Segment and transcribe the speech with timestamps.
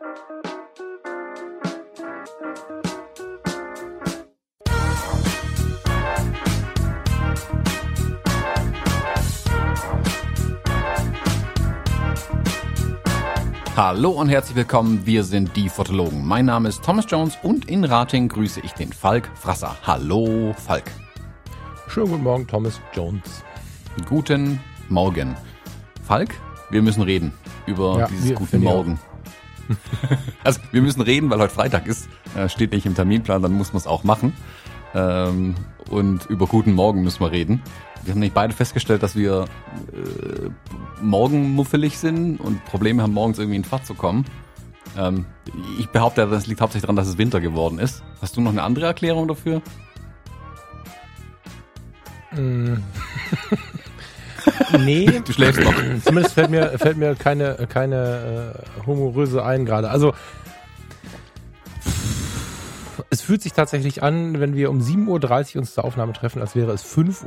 [0.00, 0.10] Hallo
[14.10, 16.24] und herzlich willkommen, wir sind die Fotologen.
[16.24, 19.76] Mein Name ist Thomas Jones und in Rating grüße ich den Falk Frasser.
[19.84, 20.84] Hallo Falk.
[21.88, 23.42] Schönen guten Morgen, Thomas Jones.
[24.08, 25.36] Guten Morgen.
[26.04, 26.36] Falk,
[26.70, 27.32] wir müssen reden
[27.66, 29.00] über ja, dieses guten Morgen.
[30.44, 33.72] also wir müssen reden, weil heute Freitag ist, äh, steht nicht im Terminplan, dann muss
[33.72, 34.32] man es auch machen.
[34.94, 35.54] Ähm,
[35.90, 37.62] und über guten Morgen müssen wir reden.
[38.04, 39.46] Wir haben nicht beide festgestellt, dass wir
[39.92, 40.48] äh,
[41.02, 44.24] morgenmuffelig sind und Probleme haben, morgens irgendwie in Fahrt zu kommen.
[44.96, 45.26] Ähm,
[45.78, 48.02] ich behaupte, das liegt hauptsächlich daran, dass es Winter geworden ist.
[48.22, 49.62] Hast du noch eine andere Erklärung dafür?
[54.78, 55.20] Nee.
[55.24, 55.74] Du schläfst noch.
[56.04, 59.90] Zumindest fällt mir, fällt mir keine, keine äh, humoröse ein gerade.
[59.90, 60.14] Also
[63.10, 66.54] es fühlt sich tatsächlich an, wenn wir um 7.30 Uhr uns zur Aufnahme treffen, als
[66.54, 67.24] wäre es 5.30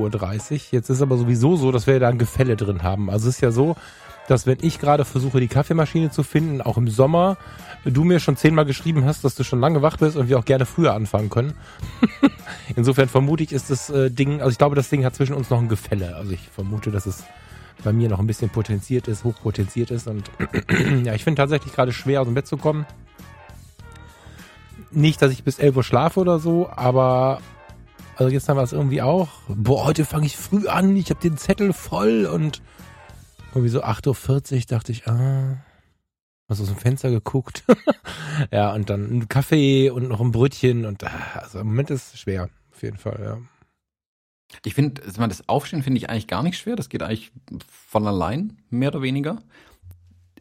[0.52, 0.60] Uhr.
[0.72, 3.10] Jetzt ist aber sowieso so, dass wir da ein Gefälle drin haben.
[3.10, 3.76] Also es ist ja so,
[4.28, 7.38] dass wenn ich gerade versuche, die Kaffeemaschine zu finden, auch im Sommer,
[7.86, 10.46] du mir schon zehnmal geschrieben hast, dass du schon lange wach bist und wir auch
[10.46, 11.54] gerne früher anfangen können.
[12.76, 15.50] Insofern vermute ich, ist das äh, Ding, also ich glaube, das Ding hat zwischen uns
[15.50, 16.16] noch ein Gefälle.
[16.16, 17.24] Also ich vermute, dass es
[17.84, 20.30] bei mir noch ein bisschen potenziert ist, hochpotenziert ist und
[21.04, 22.86] ja, ich finde tatsächlich gerade schwer aus dem Bett zu kommen
[24.92, 27.42] nicht, dass ich bis 11 Uhr schlafe oder so, aber
[28.16, 29.30] also haben wir es irgendwie auch.
[29.48, 32.62] Boah, heute fange ich früh an, ich habe den Zettel voll und
[33.52, 35.58] irgendwie so 8.40 Uhr dachte ich, ah,
[36.60, 37.64] aus dem Fenster geguckt.
[38.52, 42.14] ja, und dann ein Kaffee und noch ein Brötchen und ah, also im Moment ist
[42.14, 43.38] es schwer, auf jeden Fall, ja.
[44.66, 46.76] Ich finde, das Aufstehen finde ich eigentlich gar nicht schwer.
[46.76, 47.32] Das geht eigentlich
[47.70, 49.42] von allein, mehr oder weniger.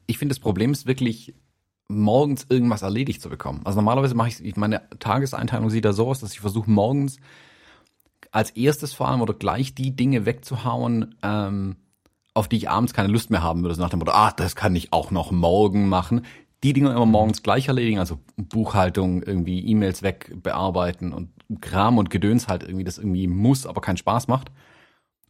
[0.07, 1.35] Ich finde, das Problem ist wirklich
[1.91, 3.61] morgens irgendwas erledigt zu bekommen.
[3.65, 7.19] Also normalerweise mache ich, meine Tageseinteilung sieht da so aus, dass ich versuche morgens
[8.31, 11.77] als erstes vor allem oder gleich die Dinge wegzuhauen, ähm,
[12.35, 13.75] auf die ich abends keine Lust mehr haben würde.
[13.75, 16.23] So nach dem Motto, ah, das kann ich auch noch morgen machen.
[16.63, 21.31] Die Dinge immer morgens gleich erledigen, also Buchhaltung, irgendwie E-Mails wegbearbeiten und
[21.61, 24.51] Kram und Gedöns halt irgendwie, das irgendwie muss, aber keinen Spaß macht.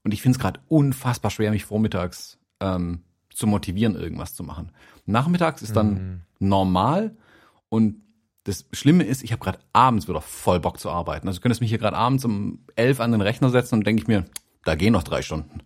[0.02, 4.72] Und ich finde es gerade unfassbar schwer, mich vormittags ähm, zu motivieren, irgendwas zu machen.
[5.06, 6.20] Nachmittags ist dann mhm.
[6.40, 7.16] normal
[7.68, 8.02] und
[8.44, 11.28] das Schlimme ist, ich habe gerade abends wieder voll Bock zu arbeiten.
[11.28, 14.02] Also du könntest mich hier gerade abends um elf an den Rechner setzen und denke
[14.02, 14.24] ich mir,
[14.64, 15.60] da gehen noch drei Stunden.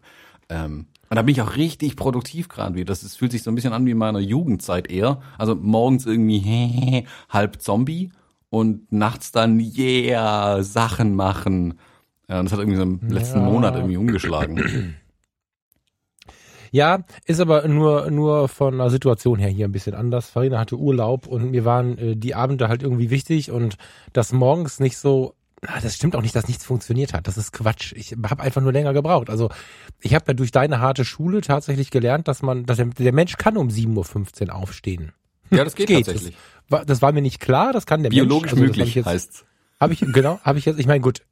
[0.49, 2.87] Ähm, und da bin ich auch richtig produktiv gerade wieder.
[2.87, 5.21] Das, das fühlt sich so ein bisschen an wie in meiner Jugendzeit eher.
[5.39, 8.11] Also morgens irgendwie halb Zombie
[8.51, 11.79] und nachts dann yeah Sachen machen.
[12.27, 13.45] Das hat irgendwie so im letzten ja.
[13.45, 14.97] Monat irgendwie umgeschlagen.
[16.73, 20.29] Ja, ist aber nur, nur von der Situation her hier ein bisschen anders.
[20.29, 23.77] Farina hatte Urlaub und mir waren äh, die Abende halt irgendwie wichtig und
[24.13, 25.37] das morgens nicht so
[25.67, 27.27] na, das stimmt auch nicht, dass nichts funktioniert hat.
[27.27, 27.93] Das ist Quatsch.
[27.97, 29.31] Ich habe einfach nur länger gebraucht.
[29.31, 29.51] Also
[30.01, 33.37] ich habe ja durch deine harte Schule tatsächlich gelernt, dass man, dass der, der Mensch
[33.37, 35.13] kann um 7.15 Uhr aufstehen.
[35.51, 36.07] Ja, das geht, geht.
[36.07, 36.35] tatsächlich.
[36.35, 38.73] Das war, das war, mir nicht klar, das kann der Biologisch Mensch.
[38.73, 39.45] Biologisch also, möglich heißt
[39.81, 41.23] Habe ich, genau, habe ich jetzt, ich meine, gut,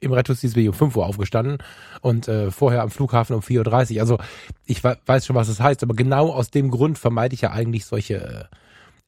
[0.00, 1.58] im Rettungsdienst bin ich um 5 Uhr aufgestanden
[2.00, 4.00] und äh, vorher am Flughafen um 4.30 Uhr.
[4.00, 4.18] Also
[4.64, 7.84] ich weiß schon, was das heißt, aber genau aus dem Grund vermeide ich ja eigentlich
[7.84, 8.44] solche äh,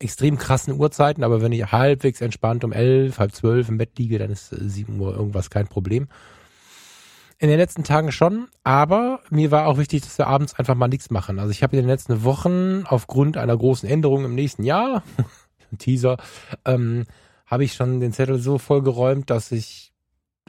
[0.00, 1.22] extrem krassen Uhrzeiten.
[1.22, 4.56] Aber wenn ich halbwegs entspannt um 11, halb 12 im Bett liege, dann ist äh,
[4.60, 6.08] 7 Uhr irgendwas kein Problem.
[7.38, 10.88] In den letzten Tagen schon, aber mir war auch wichtig, dass wir abends einfach mal
[10.88, 11.38] nichts machen.
[11.38, 15.02] Also ich habe in den letzten Wochen aufgrund einer großen Änderung im nächsten Jahr,
[15.78, 16.18] Teaser,
[16.66, 17.06] ähm,
[17.46, 19.89] habe ich schon den Zettel so vollgeräumt, dass ich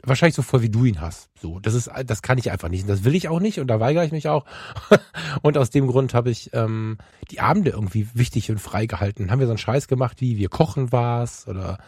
[0.04, 1.28] wahrscheinlich so voll wie du ihn hast.
[1.40, 2.82] So, das ist, das kann ich einfach nicht.
[2.82, 4.44] Und das will ich auch nicht und da weigere ich mich auch.
[5.42, 6.98] und aus dem Grund habe ich ähm,
[7.30, 9.30] die Abende irgendwie wichtig und frei gehalten.
[9.30, 11.78] Haben wir so einen Scheiß gemacht wie wir kochen war's oder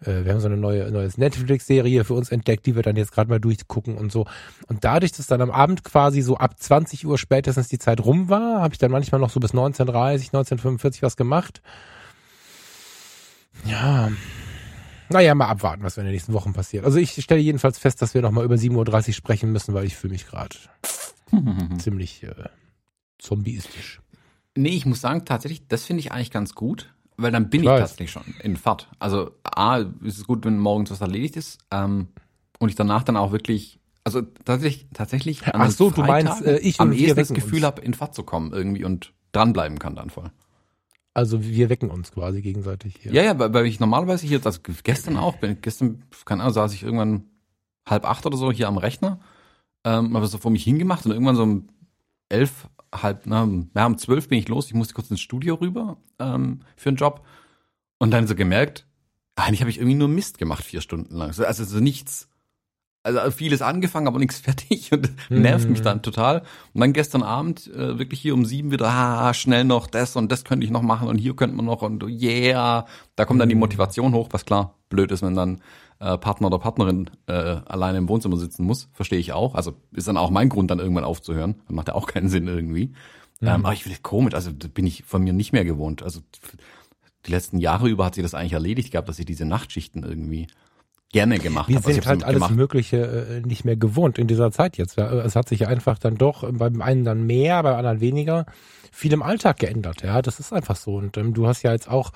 [0.00, 3.12] äh, wir haben so eine neue neue Netflix-Serie für uns entdeckt, die wir dann jetzt
[3.12, 4.26] gerade mal durchgucken und so.
[4.68, 8.28] Und dadurch, dass dann am Abend quasi so ab 20 Uhr spätestens die Zeit rum
[8.28, 11.62] war, habe ich dann manchmal noch so bis 19.30, 1945 was gemacht.
[13.64, 14.10] Ja,
[15.12, 16.84] naja, mal abwarten, was in den nächsten Wochen passiert.
[16.84, 19.96] Also ich stelle jedenfalls fest, dass wir nochmal über 7.30 Uhr sprechen müssen, weil ich
[19.96, 20.56] fühle mich gerade
[21.78, 22.48] ziemlich äh,
[23.18, 24.00] zombieistisch.
[24.56, 27.70] Nee, ich muss sagen, tatsächlich, das finde ich eigentlich ganz gut, weil dann bin ich,
[27.70, 28.88] ich tatsächlich schon in Fahrt.
[28.98, 32.08] Also A, ist es gut, wenn morgens was erledigt ist ähm,
[32.58, 36.80] und ich danach dann auch wirklich, also tatsächlich, tatsächlich Ach so, du meinst, äh, ich
[36.80, 40.30] am ehesten das Gefühl habe, in Fahrt zu kommen irgendwie und dranbleiben kann dann voll.
[41.14, 43.12] Also wir wecken uns quasi gegenseitig hier.
[43.12, 46.82] Ja, ja, weil ich normalerweise hier, also gestern auch, bin, gestern, keine Ahnung, saß ich
[46.82, 47.24] irgendwann
[47.86, 49.20] halb acht oder so hier am Rechner,
[49.84, 51.68] ähm, habe so vor mich hingemacht und irgendwann so um
[52.28, 55.98] elf halb, na, ja, um zwölf bin ich los, ich musste kurz ins Studio rüber
[56.18, 57.26] ähm, für einen Job
[57.98, 58.86] und dann so gemerkt,
[59.36, 61.28] eigentlich habe ich irgendwie nur Mist gemacht vier Stunden lang.
[61.28, 62.28] Also so nichts,
[63.02, 66.42] also vieles angefangen, aber nichts fertig und nervt mich dann total.
[66.72, 70.30] Und dann gestern Abend äh, wirklich hier um sieben wieder, ah, schnell noch das und
[70.30, 73.48] das könnte ich noch machen und hier könnte man noch und yeah, da kommt dann
[73.48, 75.62] die Motivation hoch, was klar blöd ist, wenn dann
[75.98, 79.54] äh, Partner oder Partnerin äh, alleine im Wohnzimmer sitzen muss, verstehe ich auch.
[79.54, 81.56] Also ist dann auch mein Grund, dann irgendwann aufzuhören.
[81.66, 82.88] Dann macht ja auch keinen Sinn irgendwie.
[83.40, 83.48] Mhm.
[83.48, 86.02] Ähm, aber ich finde es komisch, also bin ich von mir nicht mehr gewohnt.
[86.02, 86.20] Also
[87.26, 90.48] die letzten Jahre über hat sich das eigentlich erledigt gehabt, dass ich diese Nachtschichten irgendwie
[91.12, 91.92] gerne gemacht Wir habe.
[91.92, 92.54] sind halt alles gemacht.
[92.54, 94.98] Mögliche äh, nicht mehr gewohnt in dieser Zeit jetzt.
[94.98, 98.46] Es hat sich einfach dann doch beim einen dann mehr, beim anderen weniger
[98.90, 100.02] viel im Alltag geändert.
[100.02, 100.96] Ja, das ist einfach so.
[100.96, 102.12] Und ähm, du hast ja jetzt auch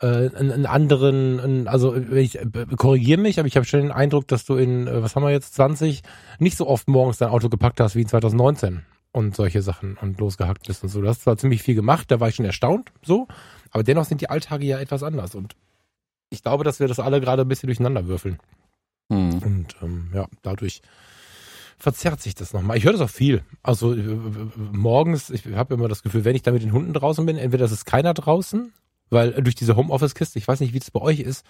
[0.00, 2.46] äh, einen, einen anderen, einen, also ich äh,
[2.76, 5.30] korrigiere mich, aber ich habe schon den Eindruck, dass du in, äh, was haben wir
[5.30, 6.02] jetzt, 20,
[6.38, 8.82] nicht so oft morgens dein Auto gepackt hast wie in 2019
[9.12, 11.00] und solche Sachen und losgehackt bist und so.
[11.00, 13.26] Du hast zwar ziemlich viel gemacht, da war ich schon erstaunt, so,
[13.70, 15.56] aber dennoch sind die Alltage ja etwas anders und
[16.30, 18.38] ich glaube, dass wir das alle gerade ein bisschen durcheinander würfeln.
[19.10, 19.38] Hm.
[19.42, 20.82] Und ähm, ja, dadurch
[21.78, 22.76] verzerrt sich das nochmal.
[22.76, 23.44] Ich höre das auch viel.
[23.62, 24.18] Also äh,
[24.72, 27.64] morgens, ich habe immer das Gefühl, wenn ich da mit den Hunden draußen bin, entweder
[27.64, 28.72] ist es keiner draußen
[29.10, 31.46] weil durch diese Homeoffice-Kiste, ich weiß nicht, wie es bei euch ist,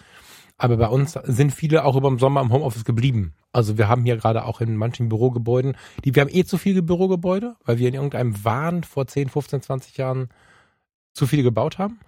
[0.57, 3.35] aber bei uns sind viele auch über den Sommer im Homeoffice geblieben.
[3.53, 6.83] Also wir haben hier gerade auch in manchen Bürogebäuden, die wir haben eh zu viele
[6.83, 10.29] Bürogebäude, weil wir in irgendeinem Wahn vor 10, 15, 20 Jahren
[11.15, 12.01] zu viele gebaut haben.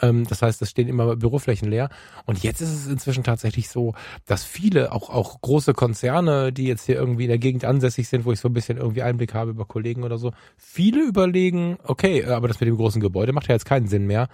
[0.00, 1.88] Ähm, das heißt, es stehen immer Büroflächen leer.
[2.24, 3.94] Und jetzt ist es inzwischen tatsächlich so,
[4.26, 8.24] dass viele, auch, auch große Konzerne, die jetzt hier irgendwie in der Gegend ansässig sind,
[8.24, 12.24] wo ich so ein bisschen irgendwie Einblick habe über Kollegen oder so, viele überlegen, okay,
[12.24, 14.28] aber das mit dem großen Gebäude macht ja jetzt keinen Sinn mehr.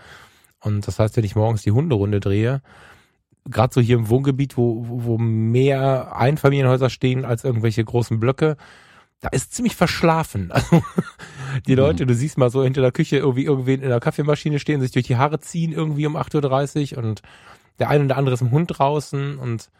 [0.60, 2.62] Und das heißt, wenn ich morgens die Hunderunde drehe,
[3.44, 8.56] gerade so hier im Wohngebiet, wo, wo mehr Einfamilienhäuser stehen als irgendwelche großen Blöcke,
[9.22, 10.52] da ist ziemlich verschlafen.
[10.62, 10.82] Also
[11.66, 12.08] die Leute, mhm.
[12.08, 15.06] du siehst mal so hinter der Küche irgendwie irgendwen in der Kaffeemaschine stehen, sich durch
[15.06, 17.22] die Haare ziehen irgendwie um 8.30 Uhr und
[17.78, 19.70] der eine oder andere ist im Hund draußen und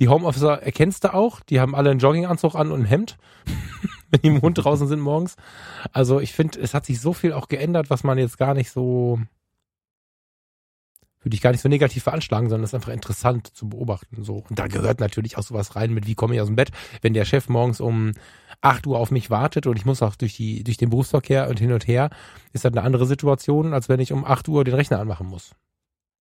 [0.00, 3.18] die Homeofficer erkennst du auch, die haben alle einen Jogginganzug an und ein Hemd,
[4.10, 5.36] wenn die im Hund draußen sind morgens.
[5.92, 8.70] Also ich finde, es hat sich so viel auch geändert, was man jetzt gar nicht
[8.70, 9.20] so
[11.28, 14.24] würde ich gar nicht so negativ veranschlagen, sondern es ist einfach interessant zu beobachten.
[14.24, 14.44] So.
[14.48, 16.70] Und da gehört natürlich auch sowas rein mit, wie komme ich aus dem Bett,
[17.02, 18.12] wenn der Chef morgens um
[18.62, 21.60] 8 Uhr auf mich wartet und ich muss auch durch die, durch den Berufsverkehr und
[21.60, 22.08] hin und her,
[22.54, 25.54] ist das eine andere Situation, als wenn ich um 8 Uhr den Rechner anmachen muss.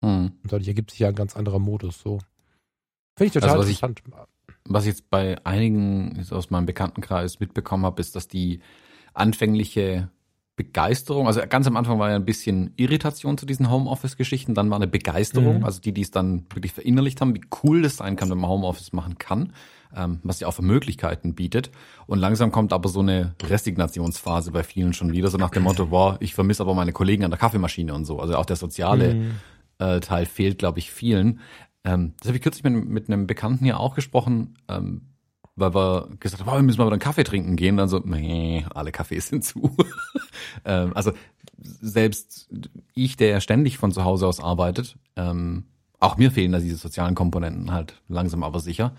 [0.04, 0.32] Hm.
[0.42, 2.02] Und dadurch ergibt sich ja ein ganz anderer Modus.
[2.02, 2.18] So.
[3.16, 4.02] Finde ich total also, interessant.
[4.08, 4.14] Ich,
[4.68, 8.60] was ich jetzt bei einigen aus meinem Bekanntenkreis mitbekommen habe, ist, dass die
[9.14, 10.10] anfängliche
[10.56, 14.78] Begeisterung, also ganz am Anfang war ja ein bisschen Irritation zu diesen Homeoffice-Geschichten, dann war
[14.78, 15.66] eine Begeisterung, mhm.
[15.66, 18.50] also die, die es dann wirklich verinnerlicht haben, wie cool das sein kann, wenn man
[18.50, 19.52] Homeoffice machen kann,
[19.94, 21.72] ähm, was ja auch für Möglichkeiten bietet.
[22.08, 25.88] Und langsam kommt aber so eine Resignationsphase bei vielen schon wieder, so nach dem Motto,
[25.88, 28.20] boah, ich vermisse aber meine Kollegen an der Kaffeemaschine und so.
[28.20, 29.32] Also auch der soziale mhm.
[29.80, 31.42] äh, Teil fehlt, glaube ich, vielen.
[31.84, 34.58] Ähm, das habe ich kürzlich mit, mit einem Bekannten hier auch gesprochen.
[34.70, 35.02] Ähm,
[35.56, 37.78] weil wir gesagt haben, oh, wir müssen mal wieder einen Kaffee trinken gehen.
[37.78, 39.76] Dann so, nee, alle Kaffees sind zu.
[40.66, 41.14] ähm, also
[41.58, 42.50] selbst
[42.94, 45.66] ich, der ja ständig von zu Hause aus arbeitet, ähm,
[46.00, 48.96] auch mir fehlen da diese sozialen Komponenten halt langsam aber sicher.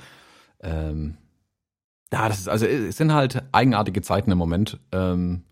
[0.60, 1.18] Ähm,
[2.12, 4.78] ja, das ist, also es sind halt eigenartige Zeiten im Moment.
[4.92, 5.42] Ähm,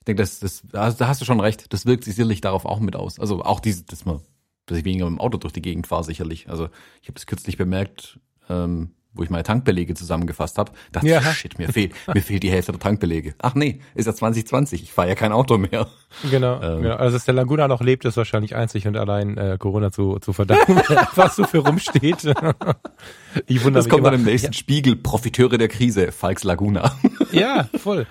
[0.00, 1.72] ich denke, das, das, da hast du schon recht.
[1.72, 3.18] Das wirkt sich sicherlich darauf auch mit aus.
[3.18, 4.20] Also auch diese, dass man,
[4.66, 6.48] dass ich weniger mit dem Auto durch die Gegend fahre, sicherlich.
[6.48, 6.68] Also
[7.00, 11.20] ich habe das kürzlich bemerkt, ähm, wo ich meine Tankbelege zusammengefasst habe, dachte ja.
[11.20, 13.34] ich, shit, mir fehlt, mir fehlt die Hälfte der Tankbelege.
[13.38, 15.88] Ach nee, ist ja 2020, ich fahre ja kein Auto mehr.
[16.30, 16.82] Genau, ähm.
[16.82, 16.96] genau.
[16.96, 20.32] Also dass der Laguna noch lebt, ist wahrscheinlich einzig und allein äh, Corona zu, zu
[20.32, 20.76] verdanken,
[21.14, 22.24] was so für rumsteht.
[23.46, 24.58] ich wundere das kommt dann im nächsten ja.
[24.58, 26.92] Spiegel, Profiteure der Krise, Falks Laguna.
[27.32, 28.06] ja, voll.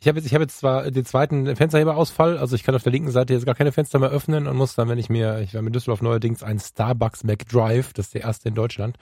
[0.00, 2.92] Ich habe jetzt, ich habe jetzt zwar den zweiten Fensterheberausfall, also ich kann auf der
[2.92, 5.54] linken Seite jetzt gar keine Fenster mehr öffnen und muss dann, wenn ich mir, ich
[5.54, 8.96] war mit Düsseldorf neuerdings einen Starbucks McDrive, das ist der erste in Deutschland,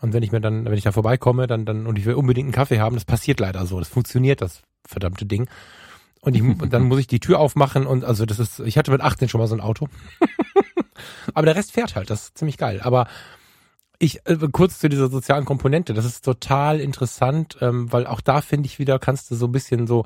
[0.00, 2.46] und wenn ich mir dann, wenn ich da vorbeikomme, dann, dann, und ich will unbedingt
[2.46, 3.78] einen Kaffee haben, das passiert leider so.
[3.78, 5.48] Das funktioniert, das verdammte Ding.
[6.20, 8.90] Und ich, und dann muss ich die Tür aufmachen und also das ist, ich hatte
[8.90, 9.88] mit 18 schon mal so ein Auto.
[11.34, 12.80] Aber der Rest fährt halt, das ist ziemlich geil.
[12.82, 13.06] Aber
[13.98, 18.40] ich, äh, kurz zu dieser sozialen Komponente, das ist total interessant, ähm, weil auch da
[18.40, 20.04] finde ich wieder, kannst du so ein bisschen so,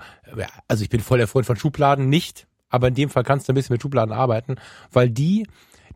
[0.68, 3.52] also ich bin voll der Freund von Schubladen, nicht, aber in dem Fall kannst du
[3.52, 4.56] ein bisschen mit Schubladen arbeiten,
[4.92, 5.46] weil die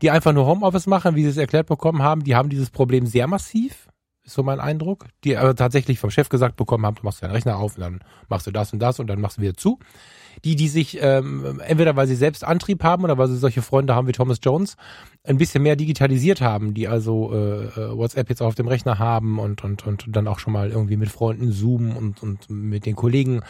[0.01, 3.05] die einfach nur Homeoffice machen, wie sie es erklärt bekommen haben, die haben dieses Problem
[3.05, 3.87] sehr massiv,
[4.23, 7.31] ist so mein Eindruck, die aber tatsächlich vom Chef gesagt bekommen haben, du machst deinen
[7.31, 9.79] Rechner auf und dann machst du das und das und dann machst du wieder zu.
[10.43, 13.95] Die, die sich ähm, entweder weil sie selbst Antrieb haben oder weil sie solche Freunde
[13.95, 14.75] haben wie Thomas Jones,
[15.23, 19.39] ein bisschen mehr digitalisiert haben, die also äh, äh WhatsApp jetzt auf dem Rechner haben
[19.39, 22.97] und, und, und dann auch schon mal irgendwie mit Freunden zoomen und, und mit den
[22.97, 23.43] Kollegen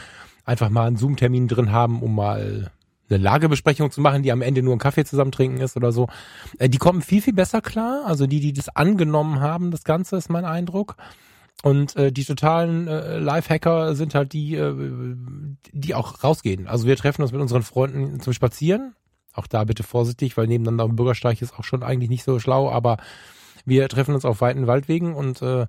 [0.44, 2.72] einfach mal einen Zoom-Termin drin haben, um mal
[3.10, 6.08] eine Lagebesprechung zu machen, die am Ende nur ein Kaffee zusammen trinken ist oder so.
[6.58, 8.04] Äh, die kommen viel, viel besser klar.
[8.06, 10.96] Also die, die das angenommen haben, das Ganze ist mein Eindruck.
[11.64, 15.16] Und äh, die totalen äh, Live-Hacker sind halt die, äh,
[15.72, 16.68] die auch rausgehen.
[16.68, 18.96] Also wir treffen uns mit unseren Freunden zum Spazieren.
[19.34, 22.70] Auch da bitte vorsichtig, weil nebeneinander dem Bürgersteig ist auch schon eigentlich nicht so schlau,
[22.70, 22.98] aber
[23.66, 25.66] wir treffen uns auf weiten Waldwegen und äh,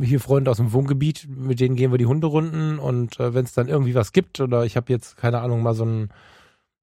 [0.00, 3.52] hier Freunde aus dem Wohngebiet, mit denen gehen wir die Hunderunden und äh, wenn es
[3.52, 6.10] dann irgendwie was gibt oder ich habe jetzt, keine Ahnung, mal so einen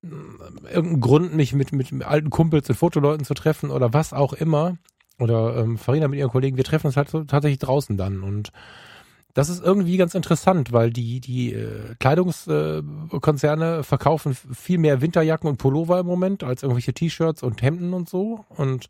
[0.01, 4.77] irgendeinen Grund, mich mit, mit alten Kumpels und Fotoleuten zu treffen oder was auch immer,
[5.17, 8.51] oder ähm, Farina mit ihren Kollegen, wir treffen uns halt so tatsächlich draußen dann und
[9.33, 15.49] das ist irgendwie ganz interessant, weil die die äh, Kleidungskonzerne äh, verkaufen viel mehr Winterjacken
[15.49, 18.87] und Pullover im Moment als irgendwelche T-Shirts und Hemden und so und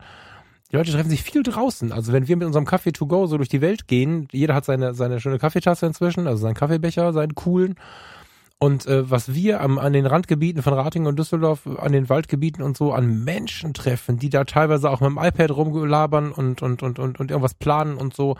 [0.72, 1.92] die Leute treffen sich viel draußen.
[1.92, 4.66] Also wenn wir mit unserem Kaffee to go so durch die Welt gehen, jeder hat
[4.66, 7.76] seine seine schöne Kaffeetasse inzwischen, also seinen Kaffeebecher, seinen coolen
[8.58, 12.64] und äh, was wir am, an den Randgebieten von Ratingen und Düsseldorf, an den Waldgebieten
[12.64, 16.82] und so an Menschen treffen, die da teilweise auch mit dem iPad rumgelabern und, und,
[16.82, 18.38] und, und, und irgendwas planen und so,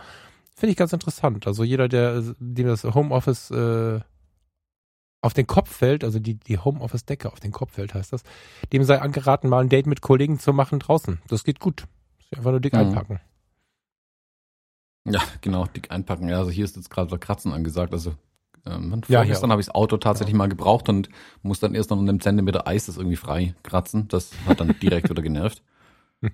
[0.54, 1.46] finde ich ganz interessant.
[1.46, 4.00] Also jeder, der dem das Homeoffice äh,
[5.20, 8.22] auf den Kopf fällt, also die, die Homeoffice-Decke auf den Kopf fällt, heißt das,
[8.72, 11.20] dem sei angeraten, mal ein Date mit Kollegen zu machen draußen.
[11.28, 11.84] Das geht gut.
[12.34, 12.80] Einfach nur dick mhm.
[12.80, 13.20] einpacken.
[15.04, 16.28] Ja, genau, dick einpacken.
[16.28, 17.92] Ja, also hier ist jetzt gerade Kratzen angesagt.
[17.92, 18.14] Also
[18.66, 20.38] ähm, ja, vorgestern habe ich das Auto tatsächlich ja.
[20.38, 21.08] mal gebraucht und
[21.42, 24.08] muss dann erst noch einem Zentimeter Eis das irgendwie frei kratzen.
[24.08, 25.62] Das hat dann direkt wieder genervt.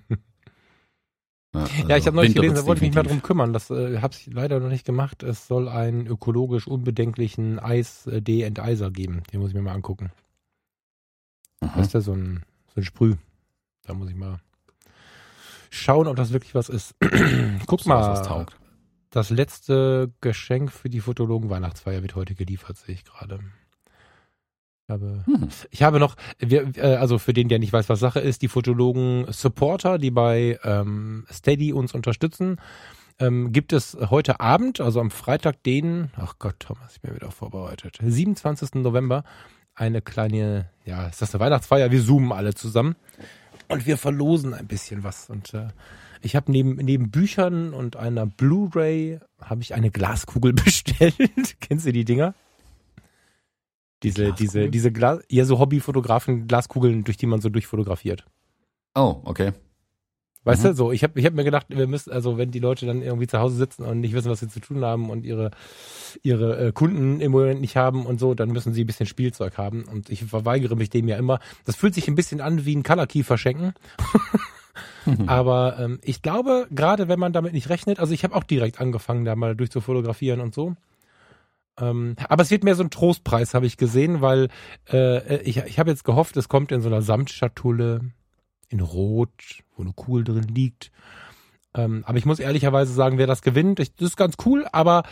[1.55, 3.53] Ja, also ja, ich habe neulich gelesen, da wollte ich mich mehr drum kümmern.
[3.53, 5.21] Das äh, habe ich leider noch nicht gemacht.
[5.21, 9.21] Es soll einen ökologisch unbedenklichen Eis-D-Enteiser geben.
[9.31, 10.11] Den muss ich mir mal angucken.
[11.61, 11.69] Mhm.
[11.75, 13.15] Das ist ja so ein, so ein Sprüh.
[13.83, 14.39] Da muss ich mal
[15.73, 16.95] schauen, ob das wirklich was ist.
[17.65, 18.11] Guck mal.
[18.11, 18.55] Was taugt.
[19.09, 23.39] Das letzte Geschenk für die Fotologen Weihnachtsfeier wird heute geliefert, sehe ich gerade.
[24.85, 25.49] Ich habe, hm.
[25.69, 28.47] ich habe noch, wir, äh, also für den, der nicht weiß, was Sache ist, die
[28.47, 32.57] Fotologen Supporter, die bei ähm, Steady uns unterstützen,
[33.19, 37.31] ähm, gibt es heute Abend, also am Freitag, den, ach Gott, Thomas, ich bin wieder
[37.31, 38.75] vorbereitet, 27.
[38.75, 39.23] November,
[39.75, 41.91] eine kleine, ja, ist das eine Weihnachtsfeier?
[41.91, 42.95] Wir zoomen alle zusammen
[43.67, 45.67] und wir verlosen ein bisschen was und äh,
[46.21, 51.15] ich habe neben, neben Büchern und einer Blu-ray habe ich eine Glaskugel bestellt.
[51.59, 52.33] Kennst du die Dinger?
[54.03, 58.25] Diese, die diese, diese Glas, ja, so Hobbyfotografen, Glaskugeln, durch die man so durchfotografiert.
[58.95, 59.53] Oh, okay.
[60.43, 60.67] Weißt mhm.
[60.69, 63.01] du, so, ich habe ich hab mir gedacht, wir müssen, also wenn die Leute dann
[63.01, 65.51] irgendwie zu Hause sitzen und nicht wissen, was sie zu tun haben und ihre,
[66.21, 69.57] ihre äh, Kunden im Moment nicht haben und so, dann müssen sie ein bisschen Spielzeug
[69.57, 69.83] haben.
[69.83, 71.39] Und ich verweigere mich dem ja immer.
[71.65, 73.73] Das fühlt sich ein bisschen an wie ein Color Key verschenken.
[75.27, 78.81] Aber ähm, ich glaube, gerade wenn man damit nicht rechnet, also ich habe auch direkt
[78.81, 80.75] angefangen, da mal durchzufotografieren und so.
[81.79, 84.49] Ähm, aber es wird mehr so ein Trostpreis, habe ich gesehen, weil
[84.91, 88.01] äh, ich, ich habe jetzt gehofft, es kommt in so einer Samtschatulle
[88.73, 90.91] in Rot, wo eine Kugel drin liegt.
[91.75, 95.03] Ähm, aber ich muss ehrlicherweise sagen, wer das gewinnt, ich, das ist ganz cool, aber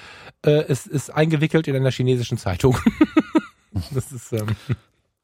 [0.43, 2.77] äh, es ist eingewickelt in einer chinesischen Zeitung.
[3.91, 4.47] das ist ähm,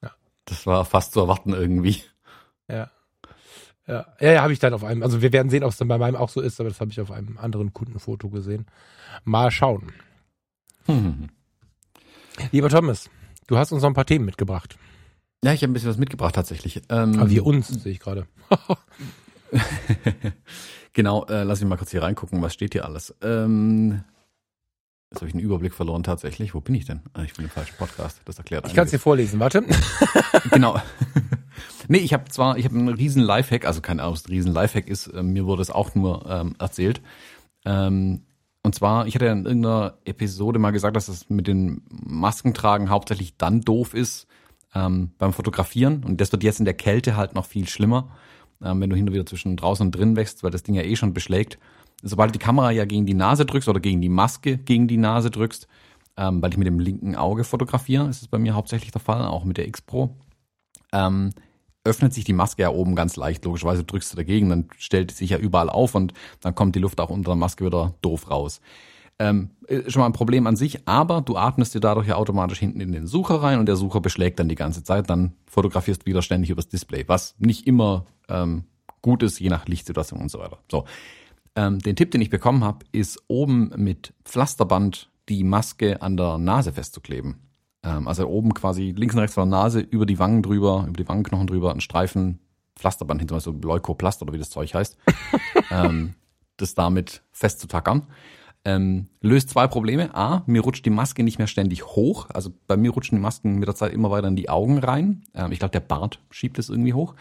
[0.01, 0.11] ja.
[0.45, 2.03] Das war fast zu erwarten irgendwie.
[2.67, 2.89] Ja.
[3.87, 5.87] Ja, ja, ja habe ich dann auf einem, also wir werden sehen, ob es dann
[5.87, 8.65] bei meinem auch so ist, aber das habe ich auf einem anderen Kundenfoto gesehen.
[9.23, 9.91] Mal schauen.
[10.85, 11.29] Hm.
[12.51, 13.09] Lieber Thomas,
[13.47, 14.77] du hast uns noch ein paar Themen mitgebracht.
[15.43, 16.81] Ja, ich habe ein bisschen was mitgebracht tatsächlich.
[16.89, 18.27] Ähm, aber wir uns, sehe ich gerade.
[20.93, 23.15] genau, äh, lass mich mal kurz hier reingucken, was steht hier alles.
[23.21, 24.03] Ähm,
[25.11, 26.53] Jetzt habe ich einen Überblick verloren tatsächlich.
[26.53, 27.01] Wo bin ich denn?
[27.13, 28.19] Ah, ich bin im falschen Podcast.
[28.25, 29.63] Das erklärt Ich kann es dir vorlesen, warte.
[30.51, 30.81] genau.
[31.87, 34.51] nee, ich habe zwar, ich habe einen riesen Lifehack, also kein Ahnung, was ein riesen
[34.51, 37.01] Lifehack ist, äh, mir wurde es auch nur ähm, erzählt.
[37.63, 38.23] Ähm,
[38.63, 42.89] und zwar, ich hatte ja in irgendeiner Episode mal gesagt, dass das mit den Maskentragen
[42.89, 44.27] hauptsächlich dann doof ist
[44.85, 46.03] ähm, beim Fotografieren.
[46.03, 48.09] Und das wird jetzt in der Kälte halt noch viel schlimmer,
[48.63, 50.83] ähm, wenn du hin und wieder zwischen draußen und drin wächst, weil das Ding ja
[50.83, 51.57] eh schon beschlägt
[52.03, 54.97] sobald du die Kamera ja gegen die Nase drückst oder gegen die Maske gegen die
[54.97, 55.67] Nase drückst,
[56.17, 59.25] ähm, weil ich mit dem linken Auge fotografiere, ist es bei mir hauptsächlich der Fall,
[59.25, 60.15] auch mit der X Pro,
[60.91, 61.31] ähm,
[61.83, 63.45] öffnet sich die Maske ja oben ganz leicht.
[63.45, 66.79] Logischerweise drückst du dagegen, dann stellt sie sich ja überall auf und dann kommt die
[66.79, 68.61] Luft auch unter der Maske wieder doof raus.
[69.19, 69.49] Ähm,
[69.87, 72.91] schon mal ein Problem an sich, aber du atmest dir dadurch ja automatisch hinten in
[72.91, 76.51] den Sucher rein und der Sucher beschlägt dann die ganze Zeit, dann fotografierst wieder ständig
[76.51, 78.65] übers Display, was nicht immer ähm,
[79.01, 80.59] gut ist, je nach Lichtsituation und so weiter.
[80.71, 80.85] So,
[81.55, 86.37] ähm, den Tipp, den ich bekommen habe, ist oben mit Pflasterband die Maske an der
[86.37, 87.37] Nase festzukleben.
[87.83, 90.97] Ähm, also oben quasi links und rechts von der Nase über die Wangen drüber, über
[90.97, 92.39] die Wangenknochen drüber, ein Streifen
[92.75, 94.97] Pflasterband hinter, so Leukoplast oder wie das Zeug heißt.
[95.71, 96.13] ähm,
[96.57, 98.07] das damit festzutackern.
[98.65, 100.13] Ähm, löst zwei Probleme.
[100.13, 102.27] A, mir rutscht die Maske nicht mehr ständig hoch.
[102.33, 105.23] Also bei mir rutschen die Masken mit der Zeit immer weiter in die Augen rein.
[105.33, 107.15] Ähm, ich glaube, der Bart schiebt es irgendwie hoch.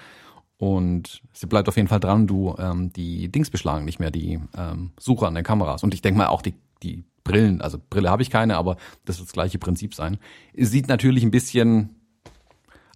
[0.59, 4.41] Und sie bleibt auf jeden Fall dran, du ähm, die Dings beschlagen nicht mehr, die
[4.57, 5.83] ähm, Suche an den Kameras.
[5.83, 9.19] Und ich denke mal auch die, die Brillen, also Brille habe ich keine, aber das
[9.19, 10.19] wird das gleiche Prinzip sein.
[10.57, 11.97] Sieht natürlich ein bisschen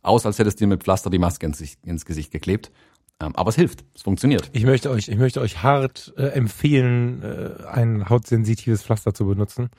[0.03, 2.71] aus, als hättest du dir mit Pflaster die Maske ins, ins Gesicht geklebt.
[3.21, 4.51] Ähm, aber es hilft, es funktioniert.
[4.53, 9.71] Ich möchte euch, ich möchte euch hart äh, empfehlen, äh, ein hautsensitives Pflaster zu benutzen.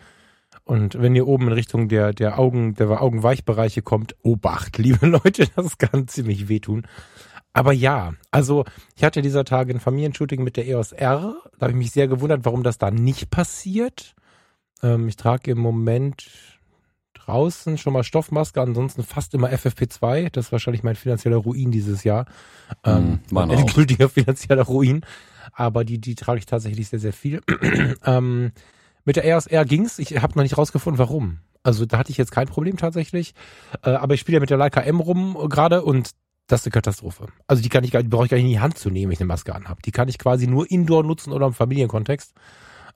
[0.63, 5.47] Und wenn ihr oben in Richtung der, der Augen, der Augenweichbereiche kommt, Obacht, liebe Leute,
[5.55, 6.85] das kann ziemlich wehtun.
[7.53, 8.63] Aber ja, also
[8.95, 11.35] ich hatte dieser Tage ein Familienshooting mit der EOS R.
[11.57, 14.15] Da habe ich mich sehr gewundert, warum das da nicht passiert.
[14.83, 16.29] Ähm, ich trage im Moment
[17.31, 20.29] draußen schon mal Stoffmaske, ansonsten fast immer FFP2.
[20.31, 22.25] Das ist wahrscheinlich mein finanzieller Ruin dieses Jahr.
[22.83, 25.05] Ähm, mm, mein endgültiger finanzieller Ruin.
[25.53, 27.41] Aber die, die trage ich tatsächlich sehr, sehr viel.
[28.05, 28.51] ähm,
[29.05, 29.97] mit der EOS R ging's.
[29.97, 31.39] Ich habe noch nicht rausgefunden, warum.
[31.63, 33.33] Also da hatte ich jetzt kein Problem tatsächlich.
[33.83, 36.11] Äh, aber ich spiele ja mit der Leica M rum gerade und
[36.47, 37.27] das ist eine Katastrophe.
[37.47, 39.09] Also die kann ich gar, die brauche ich gar nicht in die Hand zu nehmen,
[39.09, 39.81] wenn ich eine Maske anhabe.
[39.83, 42.33] Die kann ich quasi nur indoor nutzen oder im Familienkontext.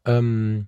[0.05, 0.67] Ähm,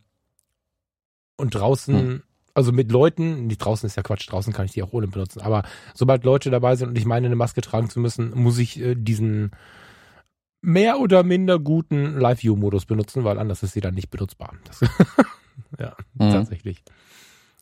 [1.36, 2.24] und draußen, hm.
[2.58, 5.42] Also mit Leuten, nicht draußen ist ja Quatsch, draußen kann ich die auch ohne benutzen.
[5.42, 5.62] Aber
[5.94, 8.96] sobald Leute dabei sind und ich meine, eine Maske tragen zu müssen, muss ich äh,
[8.96, 9.52] diesen
[10.64, 14.54] mehr oder minder guten Live-View-Modus benutzen, weil anders ist sie dann nicht benutzbar.
[14.66, 14.80] Das,
[15.80, 16.32] ja, mhm.
[16.32, 16.84] tatsächlich.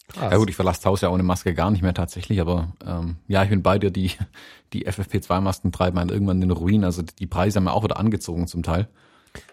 [0.07, 0.31] Krass.
[0.31, 3.17] Ja gut, ich verlasse das Haus ja ohne Maske gar nicht mehr tatsächlich, aber ähm,
[3.27, 4.11] ja, ich bin bei dir, die,
[4.71, 6.85] die FFP2-Masken treiben einen irgendwann in den Ruin.
[6.85, 8.87] Also die Preise haben ja auch wieder angezogen zum Teil.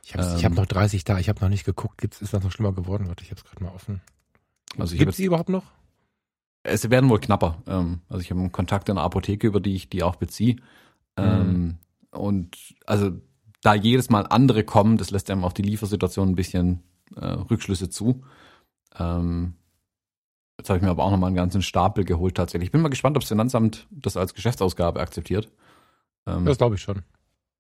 [0.05, 1.99] Ich habe ähm, hab noch 30 da, ich habe noch nicht geguckt.
[1.99, 3.09] Gibt's, ist das noch schlimmer geworden?
[3.09, 4.03] Warte, ich habe es gerade mal offen.
[4.79, 5.65] Also Gibt es die überhaupt noch?
[6.63, 7.63] Es werden wohl knapper.
[7.67, 10.57] Ähm, also ich habe einen Kontakt in der Apotheke, über die ich die auch beziehe.
[11.19, 11.77] Mhm.
[12.11, 13.11] Und also
[13.63, 16.83] da jedes Mal andere kommen, das lässt einem auf die Liefersituation ein bisschen
[17.17, 18.23] äh, Rückschlüsse zu.
[18.99, 19.55] Ähm,
[20.59, 22.69] Jetzt habe ich mir aber auch nochmal einen ganzen Stapel geholt tatsächlich.
[22.69, 25.51] Ich bin mal gespannt, ob das Finanzamt das als Geschäftsausgabe akzeptiert.
[26.25, 27.03] Ähm, das glaube ich schon.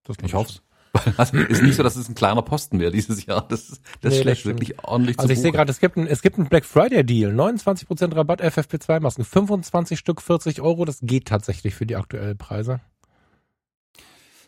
[0.04, 0.60] Das glaub ich hoffe
[0.92, 1.02] es.
[1.18, 3.46] Also ist nicht so, dass es ein kleiner Posten wäre dieses Jahr.
[3.48, 6.38] Das, das nee, schlägt wirklich ordentlich Also ich sehe gerade, es gibt ein, es gibt
[6.38, 7.32] einen Black Friday Deal.
[7.32, 9.24] 29% Rabatt FFP2 Masken.
[9.24, 10.84] 25 Stück, 40 Euro.
[10.84, 12.80] Das geht tatsächlich für die aktuellen Preise.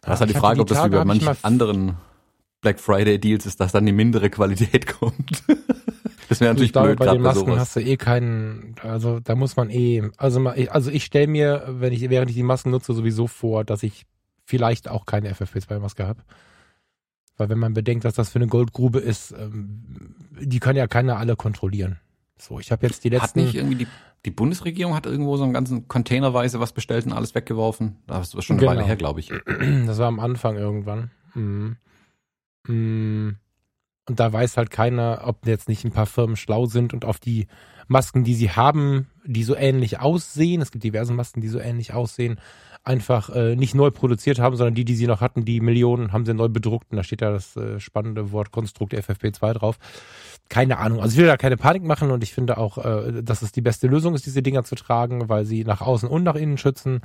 [0.02, 1.96] Das ist halt die Frage, die ob das wie bei manchen anderen
[2.61, 5.44] Black Friday Deals ist, dass dann die mindere Qualität kommt.
[6.28, 9.57] Das wäre natürlich blöd, bei den Masken bei hast du eh keinen, also da muss
[9.57, 13.26] man eh, also also ich stelle mir, wenn ich während ich die Masken nutze, sowieso
[13.26, 14.07] vor, dass ich
[14.44, 16.22] vielleicht auch keine FFP2-Maske habe.
[17.37, 21.16] Weil wenn man bedenkt, dass das für eine Goldgrube ist, ähm, die kann ja keiner
[21.16, 21.98] alle kontrollieren.
[22.38, 23.40] So, ich habe jetzt die letzten.
[23.40, 23.87] Hat nicht irgendwie die,
[24.24, 27.96] die Bundesregierung hat irgendwo so einen ganzen Containerweise was bestellt und alles weggeworfen?
[28.07, 28.72] Das ist schon eine genau.
[28.72, 29.33] Weile her, glaube ich.
[29.87, 31.11] Das war am Anfang irgendwann.
[31.35, 31.76] Mhm.
[32.66, 33.37] Mhm.
[34.07, 37.18] Und da weiß halt keiner, ob jetzt nicht ein paar Firmen schlau sind und auf
[37.18, 37.46] die
[37.88, 41.94] Masken, die sie haben, die so ähnlich aussehen, es gibt diverse Masken, die so ähnlich
[41.94, 42.38] aussehen,
[42.85, 46.27] einfach äh, nicht neu produziert haben, sondern die, die sie noch hatten, die Millionen haben
[46.27, 49.79] sie neu bedruckt und da steht da das äh, spannende Wort Konstrukt FFP2 drauf.
[50.51, 51.01] Keine Ahnung.
[51.01, 53.62] Also ich will da keine Panik machen und ich finde auch, äh, dass es die
[53.62, 57.01] beste Lösung ist, diese Dinger zu tragen, weil sie nach außen und nach innen schützen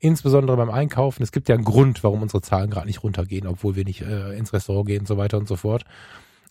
[0.00, 1.22] insbesondere beim Einkaufen.
[1.22, 4.36] Es gibt ja einen Grund, warum unsere Zahlen gerade nicht runtergehen, obwohl wir nicht äh,
[4.36, 5.84] ins Restaurant gehen und so weiter und so fort.